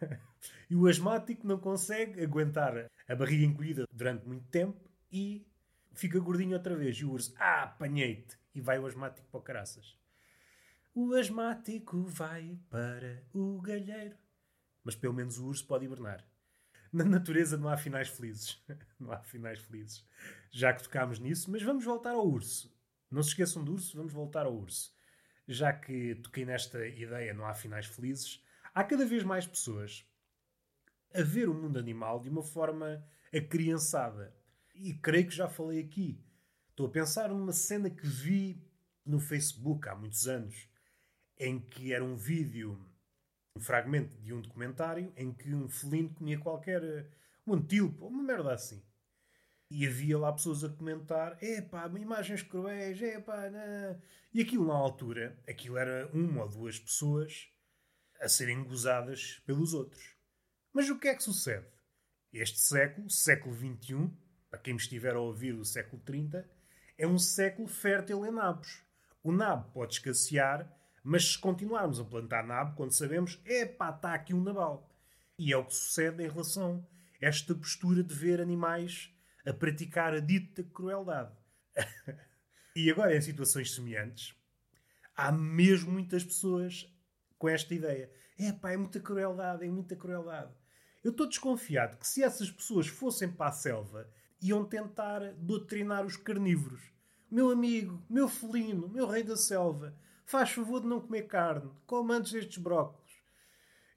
e 0.71 0.75
o 0.75 0.87
asmático 0.87 1.45
não 1.45 1.59
consegue 1.59 2.23
aguentar 2.23 2.89
a 3.07 3.15
barriga 3.15 3.45
encolhida 3.45 3.85
durante 3.93 4.25
muito 4.25 4.47
tempo 4.47 4.89
e 5.11 5.45
fica 5.93 6.19
gordinho 6.19 6.53
outra 6.53 6.75
vez. 6.75 6.97
E 6.97 7.05
o 7.05 7.11
urso, 7.11 7.35
ah, 7.37 7.63
apanhei-te. 7.63 8.40
E 8.53 8.61
vai 8.61 8.79
o 8.79 8.85
asmático 8.85 9.27
para 9.29 9.39
o 9.39 9.43
caraças. 9.43 9.97
O 10.93 11.13
asmático 11.13 12.03
vai 12.03 12.59
para 12.69 13.23
o 13.33 13.61
galheiro. 13.61 14.17
Mas 14.83 14.95
pelo 14.95 15.13
menos 15.13 15.37
o 15.37 15.47
urso 15.47 15.65
pode 15.65 15.85
hibernar. 15.85 16.25
Na 16.91 17.05
natureza 17.05 17.57
não 17.57 17.69
há 17.69 17.77
finais 17.77 18.09
felizes. 18.09 18.61
não 18.99 19.11
há 19.11 19.19
finais 19.19 19.59
felizes. 19.59 20.05
Já 20.51 20.73
que 20.73 20.83
tocámos 20.83 21.19
nisso, 21.19 21.49
mas 21.49 21.63
vamos 21.63 21.85
voltar 21.85 22.11
ao 22.11 22.27
urso. 22.27 22.75
Não 23.09 23.23
se 23.23 23.29
esqueçam 23.29 23.63
do 23.63 23.73
urso, 23.73 23.95
vamos 23.95 24.11
voltar 24.11 24.45
ao 24.45 24.53
urso. 24.53 24.93
Já 25.47 25.71
que 25.71 26.15
toquei 26.15 26.45
nesta 26.45 26.85
ideia, 26.85 27.33
não 27.33 27.45
há 27.45 27.53
finais 27.53 27.85
felizes, 27.85 28.43
há 28.73 28.83
cada 28.83 29.05
vez 29.05 29.23
mais 29.23 29.47
pessoas 29.47 30.05
a 31.13 31.21
ver 31.21 31.49
o 31.49 31.53
mundo 31.53 31.77
animal 31.77 32.19
de 32.19 32.29
uma 32.29 32.43
forma 32.43 33.05
acriançada. 33.33 34.35
E 34.75 34.93
creio 34.93 35.27
que 35.27 35.35
já 35.35 35.47
falei 35.47 35.79
aqui. 35.79 36.21
Estou 36.71 36.87
a 36.87 36.89
pensar 36.89 37.29
numa 37.29 37.51
cena 37.51 37.89
que 37.89 38.07
vi 38.07 38.65
no 39.05 39.19
Facebook 39.19 39.87
há 39.89 39.93
muitos 39.93 40.25
anos, 40.25 40.69
em 41.37 41.59
que 41.59 41.93
era 41.93 42.03
um 42.03 42.15
vídeo, 42.15 42.79
um 43.57 43.59
fragmento 43.59 44.15
de 44.21 44.33
um 44.33 44.39
documentário, 44.41 45.11
em 45.17 45.33
que 45.33 45.53
um 45.53 45.67
felino 45.67 46.13
comia 46.13 46.39
qualquer. 46.39 46.81
um 47.45 47.55
antílope, 47.55 48.01
uma 48.01 48.23
merda 48.23 48.53
assim. 48.53 48.81
E 49.69 49.85
havia 49.85 50.17
lá 50.17 50.31
pessoas 50.31 50.63
a 50.63 50.69
comentar: 50.69 51.37
epá, 51.43 51.87
imagens 51.87 52.41
cruéis, 52.41 53.01
epá, 53.01 53.49
não. 53.49 54.01
E 54.33 54.41
aquilo 54.41 54.65
na 54.65 54.73
altura, 54.73 55.37
aquilo 55.47 55.77
era 55.77 56.09
uma 56.13 56.43
ou 56.43 56.49
duas 56.49 56.79
pessoas 56.79 57.49
a 58.21 58.29
serem 58.29 58.63
gozadas 58.63 59.41
pelos 59.45 59.73
outros. 59.73 60.15
Mas 60.71 60.89
o 60.89 60.97
que 60.97 61.09
é 61.09 61.15
que 61.15 61.23
sucede? 61.23 61.67
Este 62.31 62.59
século, 62.59 63.09
século 63.09 63.53
XXI, 63.53 64.09
para 64.49 64.59
quem 64.59 64.73
me 64.73 64.79
estiver 64.79 65.15
a 65.15 65.19
ouvir 65.19 65.53
do 65.53 65.65
século 65.65 66.01
XXX, 66.01 66.60
é 67.01 67.07
um 67.07 67.17
século 67.17 67.67
fértil 67.67 68.23
em 68.27 68.31
nabos. 68.31 68.83
O 69.23 69.31
nabo 69.31 69.71
pode 69.71 69.95
escassear, 69.95 70.71
mas 71.03 71.31
se 71.31 71.39
continuarmos 71.39 71.99
a 71.99 72.05
plantar 72.05 72.45
nabo, 72.45 72.75
quando 72.75 72.91
sabemos, 72.91 73.41
epá, 73.43 73.89
está 73.89 74.13
aqui 74.13 74.35
um 74.35 74.43
nabal. 74.43 74.87
E 75.35 75.51
é 75.51 75.57
o 75.57 75.65
que 75.65 75.73
sucede 75.73 76.23
em 76.23 76.29
relação 76.29 76.87
a 77.19 77.25
esta 77.25 77.55
postura 77.55 78.03
de 78.03 78.13
ver 78.13 78.39
animais 78.39 79.11
a 79.43 79.51
praticar 79.51 80.13
a 80.13 80.19
dita 80.19 80.63
crueldade. 80.63 81.35
e 82.75 82.91
agora, 82.91 83.17
em 83.17 83.21
situações 83.21 83.73
semelhantes, 83.73 84.35
há 85.15 85.31
mesmo 85.31 85.91
muitas 85.91 86.23
pessoas 86.23 86.87
com 87.39 87.49
esta 87.49 87.73
ideia. 87.73 88.11
É 88.37 88.51
pá, 88.51 88.73
é 88.73 88.77
muita 88.77 88.99
crueldade, 88.99 89.65
é 89.65 89.69
muita 89.71 89.95
crueldade. 89.95 90.53
Eu 91.03 91.09
estou 91.09 91.27
desconfiado 91.27 91.97
que 91.97 92.07
se 92.07 92.21
essas 92.21 92.51
pessoas 92.51 92.85
fossem 92.85 93.27
para 93.27 93.47
a 93.47 93.51
selva, 93.51 94.07
iam 94.41 94.65
tentar 94.65 95.33
doutrinar 95.33 96.05
os 96.05 96.17
carnívoros. 96.17 96.81
Meu 97.29 97.51
amigo, 97.51 98.03
meu 98.09 98.27
felino, 98.27 98.89
meu 98.89 99.07
rei 99.07 99.23
da 99.23 99.37
selva, 99.37 99.95
faz 100.25 100.51
favor 100.51 100.81
de 100.81 100.87
não 100.87 100.99
comer 100.99 101.23
carne, 101.27 101.71
come 101.85 102.13
antes 102.13 102.31
destes 102.31 102.57
brócolos. 102.57 103.11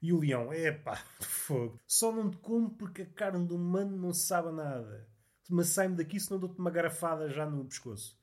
E 0.01 0.13
o 0.13 0.19
leão, 0.19 0.53
é 0.53 0.71
pá, 0.71 0.95
fogo, 1.19 1.81
só 1.87 2.11
não 2.11 2.29
te 2.29 2.37
como 2.37 2.69
porque 2.69 3.01
a 3.01 3.05
carne 3.05 3.47
do 3.47 3.55
humano 3.55 3.97
não 3.97 4.13
sabe 4.13 4.51
nada. 4.51 5.09
Mas 5.49 5.69
sai-me 5.69 5.95
daqui 5.95 6.19
senão 6.19 6.39
dou-te 6.39 6.59
uma 6.59 6.71
garrafada 6.71 7.29
já 7.29 7.45
no 7.45 7.65
pescoço. 7.65 8.17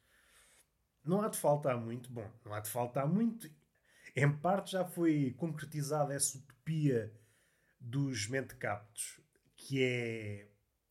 Não 1.04 1.20
há 1.20 1.28
de 1.28 1.36
faltar 1.36 1.76
muito, 1.76 2.10
bom, 2.10 2.30
não 2.44 2.54
há 2.54 2.60
de 2.60 2.70
faltar 2.70 3.08
muito, 3.08 3.50
em 4.14 4.30
parte 4.30 4.72
já 4.72 4.84
foi 4.84 5.34
concretizada 5.36 6.14
essa 6.14 6.38
utopia 6.38 7.12
dos 7.80 8.28
mentecaptos, 8.28 9.20
que 9.56 9.82
é 9.82 10.48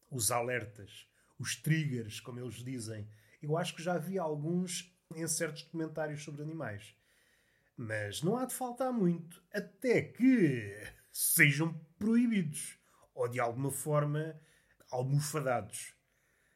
os 0.10 0.32
alertas, 0.32 1.08
os 1.42 1.56
triggers, 1.56 2.20
como 2.20 2.40
eles 2.40 2.56
dizem. 2.56 3.08
Eu 3.42 3.58
acho 3.58 3.76
que 3.76 3.82
já 3.82 3.98
vi 3.98 4.20
alguns 4.20 4.96
em 5.16 5.28
certos 5.28 5.64
documentários 5.64 6.24
sobre 6.24 6.44
animais. 6.44 6.96
Mas 7.76 8.22
não 8.22 8.38
há 8.38 8.46
de 8.46 8.54
faltar 8.54 8.94
muito, 8.94 9.44
até 9.52 10.02
que 10.02 10.78
sejam 11.12 11.74
proibidos 11.98 12.78
ou 13.14 13.28
de 13.28 13.40
alguma 13.40 13.72
forma 13.72 14.40
almofadados. 14.92 15.96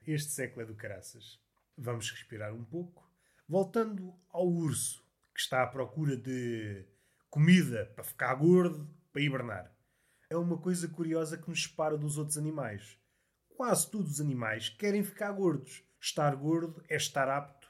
Este 0.06 0.32
século 0.32 0.62
é 0.62 0.66
do 0.66 0.76
caraças. 0.76 1.40
Vamos 1.76 2.12
respirar 2.12 2.54
um 2.54 2.64
pouco. 2.64 3.10
Voltando 3.48 4.14
ao 4.30 4.48
urso 4.48 5.04
que 5.34 5.42
está 5.42 5.64
à 5.64 5.68
procura 5.68 6.16
de 6.16 6.86
comida 7.30 7.92
para 7.96 8.04
ficar 8.04 8.36
gordo, 8.36 8.88
para 9.12 9.22
hibernar. 9.22 9.76
É 10.30 10.38
uma 10.38 10.58
coisa 10.58 10.88
curiosa 10.88 11.38
que 11.38 11.50
nos 11.50 11.64
separa 11.64 11.98
dos 11.98 12.18
outros 12.18 12.38
animais. 12.38 12.98
Quase 13.56 13.90
todos 13.90 14.14
os 14.14 14.22
animais 14.22 14.68
querem 14.68 15.02
ficar 15.02 15.32
gordos. 15.32 15.82
Estar 16.00 16.36
gordo 16.36 16.84
é 16.90 16.98
estar 16.98 17.30
apto 17.30 17.70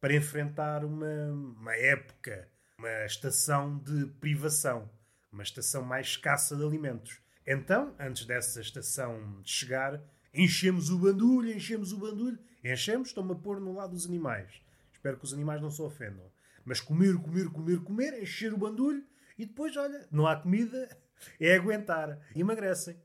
para 0.00 0.14
enfrentar 0.14 0.84
uma, 0.84 1.32
uma 1.32 1.74
época, 1.74 2.48
uma 2.78 3.04
estação 3.04 3.76
de 3.78 4.06
privação, 4.20 4.88
uma 5.32 5.42
estação 5.42 5.82
mais 5.82 6.06
escassa 6.06 6.54
de 6.54 6.62
alimentos. 6.62 7.20
Então, 7.44 7.92
antes 7.98 8.24
dessa 8.24 8.60
estação 8.60 9.40
chegar, 9.44 10.00
enchemos 10.32 10.90
o 10.90 10.98
bandulho, 10.98 11.52
enchemos 11.52 11.92
o 11.92 11.98
bandulho, 11.98 12.38
enchemos, 12.64 13.08
estão-me 13.08 13.32
a 13.32 13.36
pôr 13.36 13.60
no 13.60 13.74
lado 13.74 13.94
dos 13.94 14.06
animais. 14.06 14.62
Espero 14.92 15.18
que 15.18 15.24
os 15.24 15.34
animais 15.34 15.60
não 15.60 15.70
se 15.72 15.82
ofendam. 15.82 16.30
Mas 16.64 16.80
comer, 16.80 17.16
comer, 17.16 17.48
comer, 17.50 17.80
comer, 17.80 18.22
encher 18.22 18.54
o 18.54 18.58
bandulho 18.58 19.04
e 19.36 19.44
depois, 19.44 19.76
olha, 19.76 20.06
não 20.08 20.24
há 20.24 20.36
comida, 20.36 20.88
é 21.40 21.56
aguentar. 21.56 22.16
Emagrecem. 22.34 22.96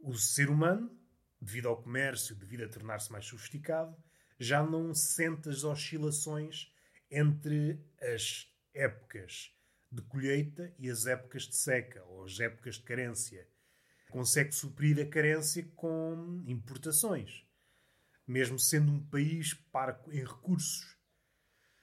O 0.00 0.14
ser 0.14 0.48
humano, 0.48 0.97
devido 1.40 1.68
ao 1.68 1.82
comércio, 1.82 2.34
devido 2.34 2.64
a 2.64 2.68
tornar-se 2.68 3.10
mais 3.12 3.26
sofisticado, 3.26 3.96
já 4.38 4.62
não 4.62 4.94
sente 4.94 5.48
as 5.48 5.64
oscilações 5.64 6.72
entre 7.10 7.80
as 8.00 8.46
épocas 8.74 9.50
de 9.90 10.02
colheita 10.02 10.74
e 10.78 10.90
as 10.90 11.06
épocas 11.06 11.44
de 11.44 11.56
seca, 11.56 12.04
ou 12.04 12.24
as 12.24 12.38
épocas 12.38 12.76
de 12.76 12.82
carência. 12.82 13.48
Consegue 14.10 14.52
suprir 14.52 14.98
a 15.00 15.06
carência 15.06 15.64
com 15.74 16.42
importações. 16.46 17.44
Mesmo 18.26 18.58
sendo 18.58 18.92
um 18.92 19.06
país 19.06 19.54
parco 19.54 20.12
em 20.12 20.24
recursos 20.24 20.98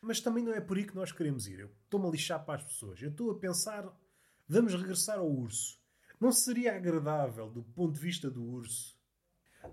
mas 0.05 0.19
também 0.19 0.43
não 0.43 0.53
é 0.53 0.61
por 0.61 0.77
aí 0.77 0.85
que 0.85 0.95
nós 0.95 1.11
queremos 1.11 1.47
ir. 1.47 1.59
Eu 1.59 1.71
estou-me 1.83 2.07
a 2.07 2.11
lixar 2.11 2.45
para 2.45 2.55
as 2.55 2.63
pessoas. 2.63 3.01
Eu 3.01 3.09
estou 3.09 3.31
a 3.31 3.39
pensar, 3.39 3.91
vamos 4.47 4.75
regressar 4.75 5.17
ao 5.17 5.27
urso. 5.27 5.79
Não 6.21 6.31
seria 6.31 6.75
agradável, 6.75 7.49
do 7.49 7.63
ponto 7.63 7.95
de 7.95 7.99
vista 7.99 8.29
do 8.29 8.43
urso? 8.43 8.94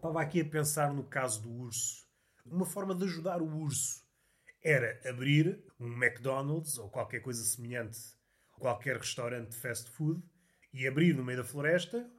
Estava 0.02 0.20
aqui 0.20 0.40
a 0.40 0.44
pensar 0.44 0.92
no 0.92 1.04
caso 1.04 1.40
do 1.42 1.48
urso. 1.48 2.04
Uma 2.44 2.66
forma 2.66 2.92
de 2.92 3.04
ajudar 3.04 3.40
o 3.40 3.46
urso 3.46 4.02
era 4.60 5.00
abrir 5.08 5.64
um 5.78 5.92
McDonald's 5.92 6.76
ou 6.76 6.90
qualquer 6.90 7.20
coisa 7.20 7.44
semelhante, 7.44 8.00
qualquer 8.58 8.96
restaurante 8.96 9.50
de 9.50 9.56
fast 9.58 9.88
food, 9.90 10.20
e 10.74 10.88
abrir 10.88 11.14
no 11.14 11.24
meio 11.24 11.38
da 11.38 11.44
floresta, 11.44 12.10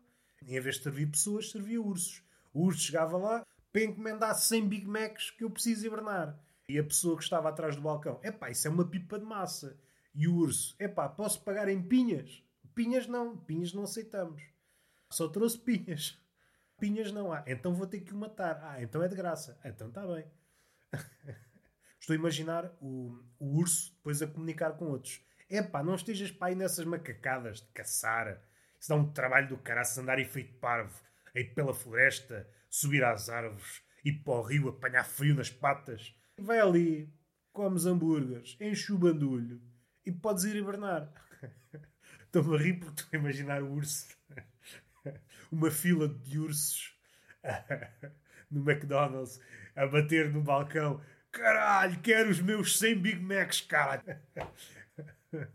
em 0.44 0.58
vez 0.62 0.78
de 0.78 0.84
servir 0.84 1.12
pessoas, 1.12 1.52
servia 1.52 1.82
ursos. 1.82 2.24
O 2.54 2.68
urso 2.68 2.80
chegava 2.80 3.18
lá 3.18 3.46
para 3.74 3.84
encomendar 3.84 4.34
100 4.34 4.70
Big 4.70 4.88
Macs 4.88 5.32
que 5.32 5.44
eu 5.44 5.52
preciso 5.52 5.86
hibernar. 5.86 6.42
E 6.70 6.80
a 6.80 6.84
pessoa 6.86 7.18
que 7.18 7.24
estava 7.24 7.50
atrás 7.50 7.76
do 7.76 7.82
balcão, 7.82 8.18
epá, 8.24 8.50
isso 8.50 8.66
é 8.66 8.72
uma 8.72 8.88
pipa 8.88 9.20
de 9.20 9.26
massa. 9.26 9.78
E 10.16 10.26
o 10.26 10.38
urso, 10.38 10.74
epá, 10.80 11.10
posso 11.10 11.44
pagar 11.44 11.68
em 11.68 11.84
pinhas? 11.84 12.46
Pinhas 12.74 13.08
não, 13.08 13.36
pinhas 13.36 13.74
não 13.74 13.84
aceitamos. 13.84 14.42
Só 15.12 15.28
trouxe 15.28 15.60
pinhas. 15.60 16.23
Pinhas 16.84 17.14
não 17.14 17.32
há. 17.32 17.46
Então 17.48 17.74
vou 17.74 17.88
ter 17.88 18.02
que 18.02 18.14
o 18.14 18.18
matar. 18.18 18.60
Ah, 18.62 18.84
então 18.84 19.02
é 19.02 19.08
de 19.08 19.16
graça. 19.16 19.58
Então 19.64 19.88
está 19.88 20.06
bem. 20.06 20.26
Estou 21.98 22.14
a 22.14 22.18
imaginar 22.18 22.70
o, 22.82 23.18
o 23.40 23.58
urso 23.58 23.94
depois 23.96 24.22
a 24.22 24.28
comunicar 24.28 24.74
com 24.74 24.88
outros. 24.88 25.26
Epá, 25.50 25.82
não 25.82 25.96
estejas 25.96 26.30
para 26.30 26.48
aí 26.48 26.56
nessas 26.56 26.84
macacadas 26.84 27.62
de 27.62 27.68
caçar. 27.70 28.38
Isso 28.78 28.90
dá 28.90 28.96
um 28.96 29.14
trabalho 29.14 29.48
do 29.48 29.58
caraço 29.58 30.02
andar 30.02 30.20
e 30.20 30.26
feito 30.26 30.60
parvo. 30.60 31.02
Aí 31.34 31.46
pela 31.46 31.74
floresta, 31.74 32.46
subir 32.70 33.02
às 33.06 33.30
árvores, 33.30 33.82
ir 34.04 34.22
para 34.22 34.34
o 34.34 34.42
rio, 34.42 34.68
apanhar 34.68 35.06
frio 35.06 35.36
nas 35.36 35.50
patas. 35.50 36.14
Vai 36.38 36.60
ali, 36.60 37.18
comes 37.54 37.86
hambúrgueres, 37.86 38.58
enche 38.60 38.92
o 38.92 38.98
bandulho 38.98 39.62
e 40.06 40.12
podes 40.12 40.44
ir 40.44 40.58
hibernar. 40.58 41.10
Estou-me 42.26 42.58
a 42.58 42.60
rir 42.60 42.74
porque 42.74 43.04
estou 43.04 43.18
a 43.18 43.22
imaginar 43.22 43.64
o 43.64 43.72
urso. 43.72 44.06
Uma 45.54 45.70
fila 45.70 46.08
de 46.08 46.40
ursos 46.40 46.96
no 48.50 48.68
McDonald's 48.68 49.40
a 49.76 49.86
bater 49.86 50.32
no 50.32 50.42
balcão. 50.42 51.00
Caralho, 51.32 52.00
quero 52.02 52.32
os 52.32 52.40
meus 52.42 52.80
100 52.80 53.00
Big 53.00 53.20
Macs, 53.22 53.62
caralho. 53.62 54.02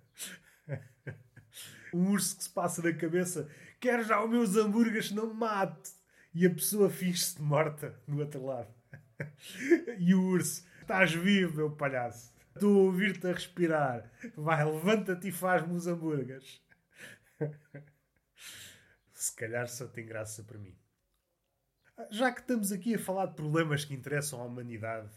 Um 1.92 2.10
urso 2.10 2.36
que 2.36 2.44
se 2.44 2.50
passa 2.50 2.82
na 2.82 2.92
cabeça. 2.92 3.48
Quero 3.80 4.04
já 4.04 4.22
os 4.22 4.30
meus 4.30 4.54
hambúrgueres, 4.56 5.10
não 5.10 5.28
me 5.28 5.40
mate. 5.40 5.90
E 6.34 6.46
a 6.46 6.50
pessoa 6.50 6.90
finge-se 6.90 7.40
morta 7.40 7.98
no 8.06 8.20
outro 8.20 8.44
lado. 8.44 8.72
E 9.98 10.14
o 10.14 10.22
urso. 10.22 10.64
Estás 10.80 11.12
vivo, 11.12 11.56
meu 11.56 11.70
palhaço. 11.72 12.32
Estou 12.54 12.72
a 12.72 12.82
ouvir-te 12.84 13.26
a 13.26 13.32
respirar. 13.32 14.08
Vai, 14.36 14.64
levanta-te 14.64 15.28
e 15.28 15.32
faz-me 15.32 15.74
os 15.74 15.88
hambúrgueres. 15.88 16.60
Se 19.28 19.36
calhar 19.36 19.68
só 19.68 19.86
tem 19.86 20.06
graça 20.06 20.42
para 20.42 20.58
mim. 20.58 20.74
Já 22.10 22.32
que 22.32 22.40
estamos 22.40 22.72
aqui 22.72 22.94
a 22.94 22.98
falar 22.98 23.26
de 23.26 23.34
problemas 23.34 23.84
que 23.84 23.92
interessam 23.92 24.40
à 24.40 24.44
humanidade, 24.44 25.14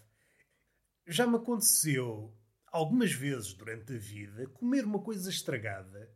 já 1.07 1.25
me 1.25 1.37
aconteceu 1.37 2.37
algumas 2.67 3.13
vezes 3.13 3.53
durante 3.53 3.93
a 3.93 3.97
vida 3.97 4.47
comer 4.49 4.83
uma 4.83 5.01
coisa 5.01 5.29
estragada 5.29 6.13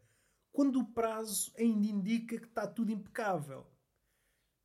quando 0.52 0.82
o 0.82 0.94
prazo 0.94 1.54
ainda 1.58 1.88
indica 1.88 2.38
que 2.38 2.48
está 2.48 2.68
tudo 2.68 2.92
impecável. 2.92 3.66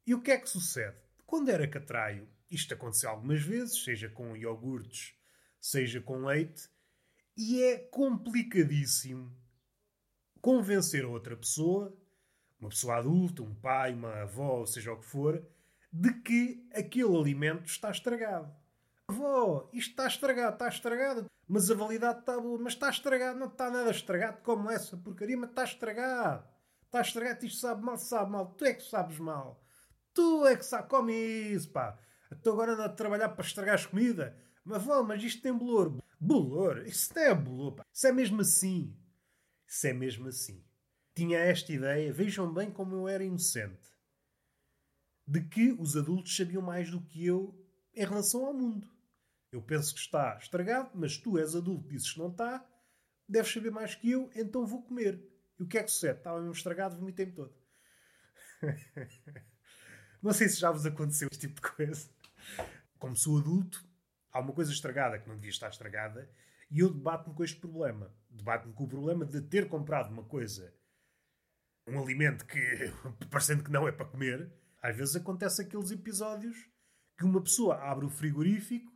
E 0.04 0.12
o 0.12 0.20
que 0.20 0.32
é 0.32 0.38
que 0.38 0.50
sucede? 0.50 1.00
Quando 1.24 1.50
era 1.50 1.68
catraio, 1.68 2.28
isto 2.50 2.74
aconteceu 2.74 3.10
algumas 3.10 3.42
vezes, 3.42 3.84
seja 3.84 4.08
com 4.08 4.36
iogurtes, 4.36 5.14
seja 5.60 6.00
com 6.00 6.24
leite, 6.24 6.68
e 7.36 7.62
é 7.62 7.78
complicadíssimo 7.78 9.32
convencer 10.40 11.04
a 11.04 11.08
outra 11.08 11.36
pessoa 11.36 11.96
uma 12.60 12.68
pessoa 12.68 12.96
adulta, 12.96 13.42
um 13.42 13.54
pai, 13.54 13.94
uma 13.94 14.22
avó, 14.22 14.64
seja 14.66 14.92
o 14.92 14.98
que 14.98 15.06
for, 15.06 15.42
de 15.92 16.12
que 16.22 16.68
aquele 16.74 17.16
alimento 17.16 17.66
está 17.66 17.90
estragado. 17.90 18.54
Avó, 19.08 19.68
isto 19.72 19.90
está 19.90 20.06
estragado, 20.06 20.52
está 20.52 20.68
estragado, 20.68 21.26
mas 21.48 21.70
a 21.70 21.74
validade 21.74 22.20
está 22.20 22.38
boa, 22.38 22.58
mas 22.58 22.74
está 22.74 22.90
estragado, 22.90 23.38
não 23.38 23.48
está 23.48 23.70
nada 23.70 23.90
estragado 23.90 24.38
como 24.42 24.70
essa 24.70 24.96
porcaria, 24.96 25.36
mas 25.36 25.50
está 25.50 25.64
estragado. 25.64 26.44
Está 26.84 27.00
estragado, 27.00 27.44
isto 27.44 27.58
sabe 27.58 27.82
mal, 27.82 27.96
sabe 27.96 28.30
mal, 28.30 28.46
tu 28.54 28.64
é 28.64 28.74
que 28.74 28.82
sabes 28.82 29.18
mal. 29.18 29.60
Tu 30.12 30.46
é 30.46 30.56
que 30.56 30.64
sabes, 30.64 30.88
come 30.88 31.12
isso, 31.12 31.70
pá. 31.70 31.98
Estou 32.30 32.52
agora 32.52 32.84
a 32.84 32.88
trabalhar 32.88 33.30
para 33.30 33.44
estragar 33.44 33.74
as 33.74 33.86
comida. 33.86 34.36
Mas 34.64 34.82
vó, 34.82 35.02
mas 35.02 35.22
isto 35.22 35.42
tem 35.42 35.52
bolor. 35.52 35.98
Bolor? 36.20 36.86
Isso 36.86 37.12
não 37.14 37.22
é 37.22 37.34
bolor, 37.34 37.72
pá. 37.72 37.84
Isso 37.92 38.06
é 38.06 38.12
mesmo 38.12 38.40
assim. 38.40 38.96
Isso 39.66 39.86
é 39.86 39.92
mesmo 39.92 40.28
assim. 40.28 40.64
Tinha 41.20 41.38
esta 41.38 41.70
ideia, 41.70 42.10
vejam 42.10 42.50
bem 42.50 42.70
como 42.70 42.94
eu 42.94 43.06
era 43.06 43.22
inocente, 43.22 43.86
de 45.26 45.42
que 45.42 45.70
os 45.72 45.94
adultos 45.94 46.34
sabiam 46.34 46.62
mais 46.62 46.90
do 46.90 46.98
que 46.98 47.26
eu 47.26 47.54
em 47.94 48.06
relação 48.06 48.46
ao 48.46 48.54
mundo. 48.54 48.90
Eu 49.52 49.60
penso 49.60 49.92
que 49.92 50.00
está 50.00 50.38
estragado, 50.38 50.92
mas 50.94 51.18
tu 51.18 51.36
és 51.36 51.54
adulto, 51.54 51.86
dizes 51.90 52.10
que 52.10 52.18
não 52.18 52.30
está, 52.30 52.66
deves 53.28 53.52
saber 53.52 53.70
mais 53.70 53.94
que 53.94 54.10
eu, 54.10 54.30
então 54.34 54.66
vou 54.66 54.82
comer. 54.82 55.22
E 55.58 55.62
o 55.62 55.66
que 55.66 55.76
é 55.76 55.82
que 55.82 55.90
sucede? 55.90 56.20
Estava 56.20 56.38
mesmo 56.38 56.54
estragado, 56.54 56.96
vomitei-me 56.96 57.32
todo. 57.32 57.54
não 60.22 60.32
sei 60.32 60.48
se 60.48 60.58
já 60.58 60.70
vos 60.70 60.86
aconteceu 60.86 61.28
este 61.30 61.48
tipo 61.48 61.56
de 61.56 61.70
coisa. 61.70 62.08
Como 62.98 63.14
sou 63.14 63.36
adulto, 63.36 63.86
há 64.32 64.40
uma 64.40 64.54
coisa 64.54 64.72
estragada 64.72 65.18
que 65.18 65.28
não 65.28 65.34
devia 65.34 65.50
estar 65.50 65.68
estragada 65.68 66.30
e 66.70 66.78
eu 66.78 66.90
debato-me 66.90 67.36
com 67.36 67.44
este 67.44 67.60
problema. 67.60 68.10
Debato-me 68.30 68.72
com 68.72 68.84
o 68.84 68.88
problema 68.88 69.26
de 69.26 69.42
ter 69.42 69.68
comprado 69.68 70.10
uma 70.10 70.24
coisa, 70.24 70.72
um 71.86 72.02
alimento 72.02 72.46
que, 72.46 72.58
parecendo 73.30 73.64
que 73.64 73.70
não 73.70 73.86
é 73.88 73.92
para 73.92 74.06
comer. 74.06 74.52
Às 74.82 74.96
vezes 74.96 75.16
acontece 75.16 75.62
aqueles 75.62 75.90
episódios 75.90 76.56
que 77.18 77.24
uma 77.24 77.42
pessoa 77.42 77.76
abre 77.76 78.06
o 78.06 78.10
frigorífico 78.10 78.90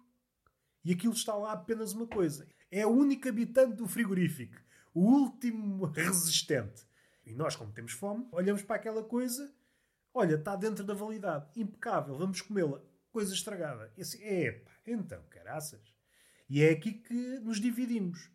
e 0.85 0.93
aquilo 0.93 1.13
está 1.13 1.35
lá 1.35 1.53
apenas 1.53 1.93
uma 1.93 2.07
coisa. 2.07 2.49
É 2.71 2.87
o 2.87 2.91
único 2.91 3.29
habitante 3.29 3.77
do 3.77 3.87
frigorífico. 3.87 4.57
O 4.93 5.01
último 5.01 5.87
resistente. 5.87 6.87
E 7.25 7.35
nós, 7.35 7.57
como 7.57 7.73
temos 7.73 7.93
fome, 7.93 8.27
olhamos 8.33 8.63
para 8.63 8.77
aquela 8.77 9.03
coisa. 9.03 9.53
Olha, 10.13 10.35
está 10.35 10.55
dentro 10.57 10.85
da 10.85 10.95
validade. 10.95 11.49
Impecável. 11.57 12.17
Vamos 12.17 12.41
comê-la. 12.41 12.81
Coisa 13.11 13.33
estragada. 13.33 13.93
E 13.97 14.03
assim, 14.03 14.23
epa, 14.23 14.71
então, 14.87 15.23
caraças. 15.31 15.81
E 16.49 16.63
é 16.63 16.71
aqui 16.71 16.93
que 16.93 17.39
nos 17.41 17.61
dividimos. 17.61 18.31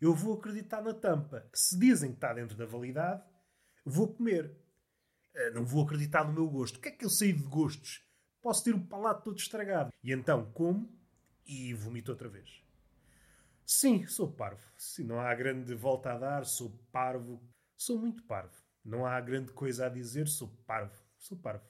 Eu 0.00 0.14
vou 0.14 0.34
acreditar 0.34 0.82
na 0.82 0.94
tampa. 0.94 1.48
Se 1.54 1.78
dizem 1.78 2.10
que 2.10 2.16
está 2.16 2.32
dentro 2.32 2.56
da 2.56 2.66
validade, 2.66 3.22
vou 3.88 4.12
comer. 4.12 4.56
Eh, 5.34 5.50
não 5.50 5.64
vou 5.64 5.84
acreditar 5.84 6.24
no 6.24 6.32
meu 6.32 6.48
gosto. 6.48 6.76
O 6.76 6.80
que 6.80 6.88
é 6.88 6.92
que 6.92 7.04
eu 7.04 7.10
sei 7.10 7.32
de 7.32 7.42
gostos? 7.44 8.04
Posso 8.40 8.64
ter 8.64 8.74
o 8.74 8.86
palato 8.86 9.24
todo 9.24 9.38
estragado. 9.38 9.92
E 10.02 10.12
então 10.12 10.50
como 10.52 10.96
e 11.46 11.72
vomito 11.74 12.12
outra 12.12 12.28
vez. 12.28 12.62
Sim, 13.64 14.06
sou 14.06 14.32
parvo. 14.32 14.62
Se 14.76 15.04
não 15.04 15.20
há 15.20 15.34
grande 15.34 15.74
volta 15.74 16.12
a 16.12 16.18
dar, 16.18 16.44
sou 16.44 16.70
parvo. 16.90 17.42
Sou 17.76 17.98
muito 17.98 18.22
parvo. 18.24 18.56
Não 18.84 19.04
há 19.04 19.20
grande 19.20 19.52
coisa 19.52 19.86
a 19.86 19.88
dizer, 19.88 20.28
sou 20.28 20.48
parvo. 20.66 21.02
Sou 21.18 21.36
parvo. 21.36 21.64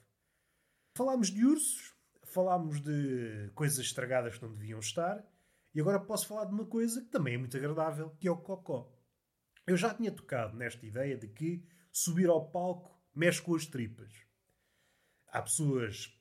Falámos 0.97 1.29
de 1.29 1.45
ursos, 1.45 1.95
falámos 2.25 2.81
de 2.81 3.51
coisas 3.55 3.79
estragadas 3.79 4.37
que 4.37 4.45
não 4.45 4.53
deviam 4.53 4.79
estar, 4.79 5.25
e 5.75 5.81
agora 5.81 6.01
posso 6.01 6.27
falar 6.27 6.45
de 6.45 6.53
uma 6.53 6.67
coisa 6.67 7.01
que 7.01 7.09
também 7.09 7.35
é 7.35 7.39
muito 7.39 7.57
agradável, 7.57 8.11
que 8.19 8.29
é 8.29 8.31
o 8.31 8.37
cocó. 8.37 8.93
Eu 9.67 9.77
já 9.77 9.93
tinha 9.93 10.11
tocado 10.11 10.57
nesta 10.57 10.85
ideia 10.87 11.17
de 11.17 11.29
que 11.29 11.65
subir 11.99 12.29
ao 12.29 12.49
palco 12.51 12.97
mexe 13.15 13.43
com 13.43 13.55
as 13.55 13.67
tripas. 13.67 14.13
Há 15.29 15.43
pessoas 15.43 16.17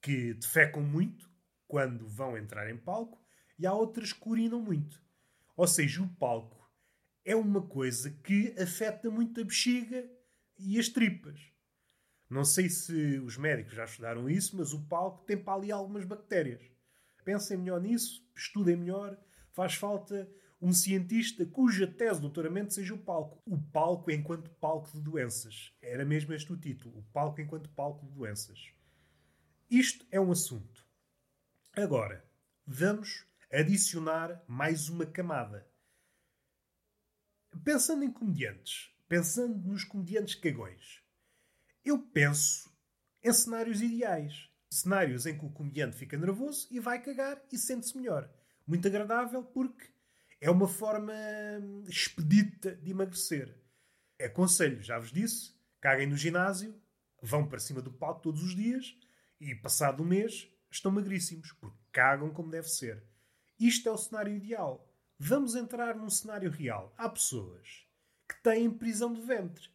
que 0.00 0.34
defecam 0.34 0.82
muito 0.82 1.30
quando 1.68 2.08
vão 2.08 2.36
entrar 2.36 2.68
em 2.68 2.76
palco 2.76 3.22
e 3.58 3.66
há 3.66 3.72
outras 3.72 4.12
que 4.12 4.28
urinam 4.28 4.60
muito. 4.60 5.00
Ou 5.56 5.66
seja, 5.66 6.02
o 6.02 6.08
palco 6.16 6.68
é 7.24 7.36
uma 7.36 7.62
coisa 7.62 8.10
que 8.10 8.52
afeta 8.60 9.10
muito 9.10 9.40
a 9.40 9.44
bexiga 9.44 10.10
e 10.58 10.78
as 10.78 10.88
tripas. 10.88 11.40
Não 12.28 12.44
sei 12.44 12.68
se 12.68 13.18
os 13.20 13.36
médicos 13.36 13.74
já 13.74 13.84
estudaram 13.84 14.28
isso, 14.28 14.56
mas 14.56 14.72
o 14.72 14.82
palco 14.88 15.24
tem 15.24 15.36
para 15.36 15.54
ali 15.54 15.70
algumas 15.70 16.04
bactérias. 16.04 16.62
Pensem 17.24 17.56
melhor 17.56 17.80
nisso, 17.80 18.28
estudem 18.34 18.76
melhor. 18.76 19.16
Faz 19.52 19.74
falta 19.74 20.28
um 20.62 20.72
cientista 20.72 21.44
cuja 21.44 21.88
tese 21.88 22.14
de 22.14 22.20
doutoramento 22.20 22.72
seja 22.72 22.94
o 22.94 22.98
palco. 22.98 23.42
O 23.44 23.60
palco 23.60 24.12
enquanto 24.12 24.48
palco 24.48 24.88
de 24.92 25.00
doenças. 25.00 25.74
Era 25.82 26.04
mesmo 26.04 26.32
este 26.32 26.52
o 26.52 26.56
título. 26.56 27.00
O 27.00 27.02
palco 27.12 27.40
enquanto 27.40 27.68
palco 27.70 28.06
de 28.06 28.12
doenças. 28.12 28.70
Isto 29.68 30.06
é 30.08 30.20
um 30.20 30.30
assunto. 30.30 30.86
Agora, 31.74 32.24
vamos 32.64 33.26
adicionar 33.50 34.40
mais 34.46 34.88
uma 34.88 35.04
camada. 35.04 35.68
Pensando 37.64 38.04
em 38.04 38.12
comediantes, 38.12 38.94
pensando 39.08 39.68
nos 39.68 39.82
comediantes 39.82 40.36
cagões, 40.36 41.02
eu 41.84 41.98
penso 41.98 42.72
em 43.20 43.32
cenários 43.32 43.82
ideais. 43.82 44.48
Cenários 44.70 45.26
em 45.26 45.36
que 45.36 45.44
o 45.44 45.50
comediante 45.50 45.96
fica 45.96 46.16
nervoso 46.16 46.68
e 46.70 46.78
vai 46.78 47.02
cagar 47.02 47.42
e 47.50 47.58
sente-se 47.58 47.96
melhor. 47.96 48.32
Muito 48.66 48.86
agradável 48.86 49.42
porque 49.42 49.91
é 50.42 50.50
uma 50.50 50.66
forma 50.66 51.14
hum, 51.62 51.84
expedita 51.86 52.74
de 52.74 52.90
emagrecer. 52.90 53.56
Aconselho, 54.20 54.82
já 54.82 54.98
vos 54.98 55.12
disse, 55.12 55.54
caguem 55.80 56.08
no 56.08 56.16
ginásio, 56.16 56.74
vão 57.22 57.46
para 57.46 57.60
cima 57.60 57.80
do 57.80 57.92
palco 57.92 58.22
todos 58.22 58.42
os 58.42 58.56
dias 58.56 58.98
e, 59.40 59.54
passado 59.54 60.02
um 60.02 60.06
mês, 60.06 60.48
estão 60.68 60.90
magríssimos, 60.90 61.52
porque 61.52 61.78
cagam 61.92 62.30
como 62.30 62.50
deve 62.50 62.68
ser. 62.68 63.04
Isto 63.56 63.88
é 63.88 63.92
o 63.92 63.96
cenário 63.96 64.34
ideal. 64.34 64.92
Vamos 65.16 65.54
entrar 65.54 65.94
num 65.94 66.10
cenário 66.10 66.50
real. 66.50 66.92
Há 66.98 67.08
pessoas 67.08 67.86
que 68.28 68.42
têm 68.42 68.68
prisão 68.68 69.12
de 69.12 69.20
ventre. 69.20 69.70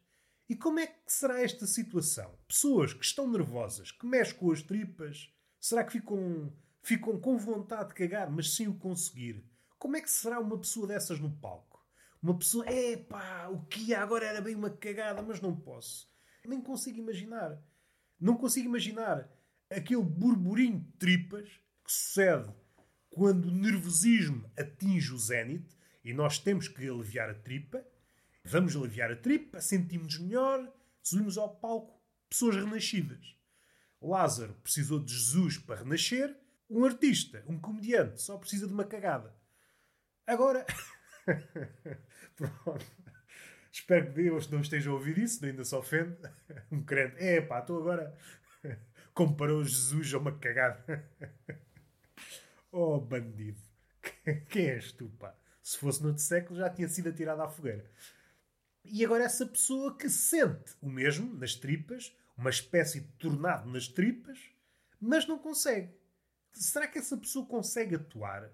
E 0.49 0.56
como 0.56 0.80
é 0.80 0.88
que 0.88 0.99
será 1.06 1.41
esta 1.41 1.65
situação? 1.65 2.38
Pessoas 2.45 2.91
que 2.93 3.06
estão 3.06 3.32
nervosas, 3.32 3.89
que 3.89 4.06
mexem 4.06 4.36
com 4.36 4.51
as 4.51 4.62
tripas, 4.62 5.34
será 5.62 5.86
que 5.86 5.93
ficam, 5.93 6.51
ficam 6.82 7.17
com 7.17 7.38
vontade 7.38 7.89
de 7.89 7.95
cagar, 7.95 8.30
mas 8.30 8.53
sem 8.53 8.67
o 8.67 8.77
conseguir? 8.77 9.45
Como 9.77 9.95
é 9.95 10.01
que 10.01 10.09
será 10.09 10.39
uma 10.39 10.57
pessoa 10.57 10.87
dessas 10.87 11.19
no 11.19 11.31
palco? 11.31 11.85
Uma 12.21 12.37
pessoa, 12.37 12.65
epá, 12.69 13.47
o 13.47 13.65
que 13.65 13.93
agora 13.93 14.25
era 14.25 14.41
bem 14.41 14.55
uma 14.55 14.71
cagada, 14.71 15.21
mas 15.21 15.39
não 15.39 15.55
posso. 15.55 16.09
Nem 16.45 16.61
consigo 16.61 16.97
imaginar. 16.97 17.61
Não 18.19 18.35
consigo 18.35 18.67
imaginar 18.67 19.29
aquele 19.69 20.01
burburinho 20.01 20.79
de 20.79 20.91
tripas 20.93 21.49
que 21.83 21.91
sucede 21.91 22.51
quando 23.09 23.45
o 23.45 23.51
nervosismo 23.51 24.49
atinge 24.57 25.13
o 25.13 25.17
zénite 25.17 25.77
e 26.03 26.13
nós 26.13 26.39
temos 26.39 26.67
que 26.67 26.87
aliviar 26.87 27.29
a 27.29 27.35
tripa. 27.35 27.85
Vamos 28.43 28.75
aliviar 28.75 29.11
a 29.11 29.15
tripa, 29.15 29.61
sentimos-nos 29.61 30.19
melhor, 30.19 30.73
subimos 31.03 31.37
ao 31.37 31.55
palco, 31.55 32.01
pessoas 32.29 32.55
renascidas. 32.55 33.35
Lázaro 34.01 34.53
precisou 34.55 34.99
de 34.99 35.13
Jesus 35.13 35.57
para 35.57 35.81
renascer, 35.81 36.35
um 36.69 36.83
artista, 36.83 37.43
um 37.47 37.59
comediante, 37.59 38.21
só 38.21 38.37
precisa 38.37 38.67
de 38.67 38.73
uma 38.73 38.83
cagada. 38.83 39.37
Agora. 40.27 40.65
Pronto. 42.35 42.85
Espero 43.71 44.07
que 44.07 44.23
Deus 44.23 44.49
não 44.49 44.59
esteja 44.61 44.89
a 44.89 44.93
ouvir 44.93 45.17
isso, 45.17 45.45
ainda 45.45 45.63
se 45.63 45.73
ofende. 45.73 46.17
Um 46.71 46.83
crente. 46.83 47.15
É 47.23 47.39
pá, 47.41 47.59
estou 47.59 47.79
agora 47.79 48.13
comparou 49.13 49.63
Jesus 49.63 50.13
a 50.13 50.17
uma 50.17 50.37
cagada. 50.37 51.09
oh, 52.71 52.99
bandido. 52.99 53.61
Quem 54.49 54.69
és 54.69 54.91
tu, 54.91 55.09
pá? 55.17 55.33
Se 55.63 55.77
fosse 55.77 56.01
no 56.01 56.09
outro 56.09 56.23
século 56.23 56.59
já 56.59 56.69
tinha 56.69 56.87
sido 56.87 57.09
atirado 57.09 57.41
à 57.41 57.47
fogueira. 57.47 57.89
E 58.83 59.03
agora 59.03 59.23
essa 59.23 59.45
pessoa 59.45 59.97
que 59.97 60.09
sente 60.09 60.75
o 60.81 60.89
mesmo 60.89 61.33
nas 61.35 61.55
tripas, 61.55 62.15
uma 62.37 62.49
espécie 62.49 63.01
de 63.01 63.07
tornado 63.13 63.69
nas 63.69 63.87
tripas, 63.87 64.39
mas 64.99 65.27
não 65.27 65.37
consegue. 65.37 65.93
Será 66.53 66.87
que 66.87 66.99
essa 66.99 67.17
pessoa 67.17 67.45
consegue 67.45 67.95
atuar? 67.95 68.49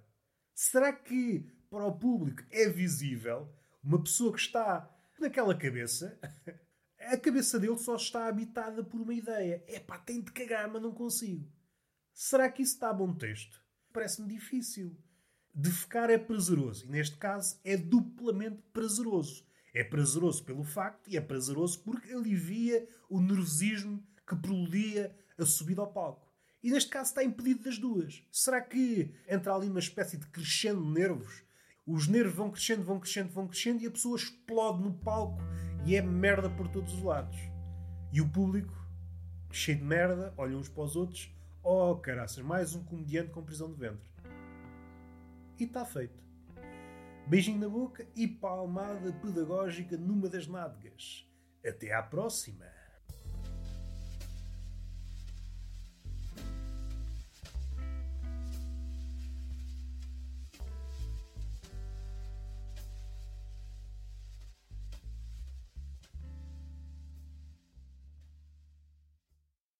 Será 0.53 0.91
que 0.91 1.45
para 1.73 1.88
o 1.88 1.97
público 1.97 2.43
é 2.51 2.69
visível 2.69 3.51
uma 3.83 4.01
pessoa 4.03 4.31
que 4.31 4.39
está 4.39 4.88
naquela 5.19 5.57
cabeça 5.57 6.19
a 6.99 7.17
cabeça 7.17 7.59
dele 7.59 7.79
só 7.79 7.95
está 7.95 8.27
habitada 8.27 8.83
por 8.83 9.01
uma 9.01 9.13
ideia. 9.13 9.63
É 9.67 9.79
pá, 9.79 9.97
tem 9.97 10.21
de 10.21 10.31
cagar, 10.31 10.69
mas 10.69 10.83
não 10.83 10.93
consigo. 10.93 11.51
Será 12.13 12.47
que 12.47 12.62
isso 12.62 12.75
está 12.75 12.91
a 12.91 12.93
bom 12.93 13.12
texto? 13.12 13.59
Parece-me 13.91 14.27
difícil. 14.27 14.95
Defecar 15.51 16.12
é 16.12 16.17
prazeroso. 16.17 16.86
E 16.86 16.89
neste 16.89 17.17
caso 17.17 17.59
é 17.63 17.75
duplamente 17.75 18.62
prazeroso. 18.71 19.43
É 19.73 19.83
prazeroso 19.83 20.45
pelo 20.45 20.63
facto 20.63 21.09
e 21.09 21.17
é 21.17 21.21
prazeroso 21.21 21.83
porque 21.83 22.13
alivia 22.13 22.88
o 23.09 23.19
nervosismo 23.19 24.05
que 24.27 24.36
proludia 24.36 25.15
a 25.39 25.45
subida 25.45 25.81
ao 25.81 25.91
palco. 25.91 26.31
E 26.62 26.69
neste 26.69 26.91
caso 26.91 27.09
está 27.09 27.23
impedido 27.23 27.63
das 27.63 27.79
duas. 27.79 28.23
Será 28.31 28.62
que 28.62 29.12
entra 29.27 29.55
ali 29.55 29.67
uma 29.67 29.79
espécie 29.79 30.17
de 30.17 30.27
crescendo 30.27 30.86
nervos? 30.86 31.43
Os 31.86 32.08
nervos 32.08 32.34
vão 32.34 32.50
crescendo, 32.50 32.84
vão 32.84 32.98
crescendo, 32.98 33.30
vão 33.34 33.48
crescendo 33.48 33.84
e 33.84 33.88
a 33.88 33.91
pessoa 33.91 34.15
explode 34.15 34.82
no 34.82 34.93
palco 34.93 35.41
e 35.86 35.98
é 35.98 36.02
merda 36.02 36.50
por 36.50 36.69
todos 36.69 36.93
os 36.93 37.04
lados. 37.04 37.38
E 38.13 38.22
o 38.22 38.30
público, 38.30 38.74
cheio 39.52 39.80
de 39.80 39.84
merda, 39.84 40.34
olham 40.38 40.60
uns 40.60 40.69
para 40.69 40.84
os 40.84 40.96
outros. 40.96 41.30
Oh, 41.62 41.96
caraças, 41.98 42.41
mais 42.41 42.74
um 42.74 42.86
comediante 42.86 43.32
com 43.32 43.43
prisão 43.43 43.69
de 43.69 43.78
ventre. 43.78 44.10
E 45.60 45.65
está 45.65 45.84
feito. 45.84 46.24
Beijinho 47.28 47.60
na 47.60 47.67
boca 47.67 48.08
e 48.15 48.30
palmada 48.30 49.12
pedagógica 49.12 49.98
numa 49.98 50.30
das 50.30 50.48
nádegas. 50.48 51.30
Até 51.65 51.93
à 51.93 52.02
próxima! 52.02 52.83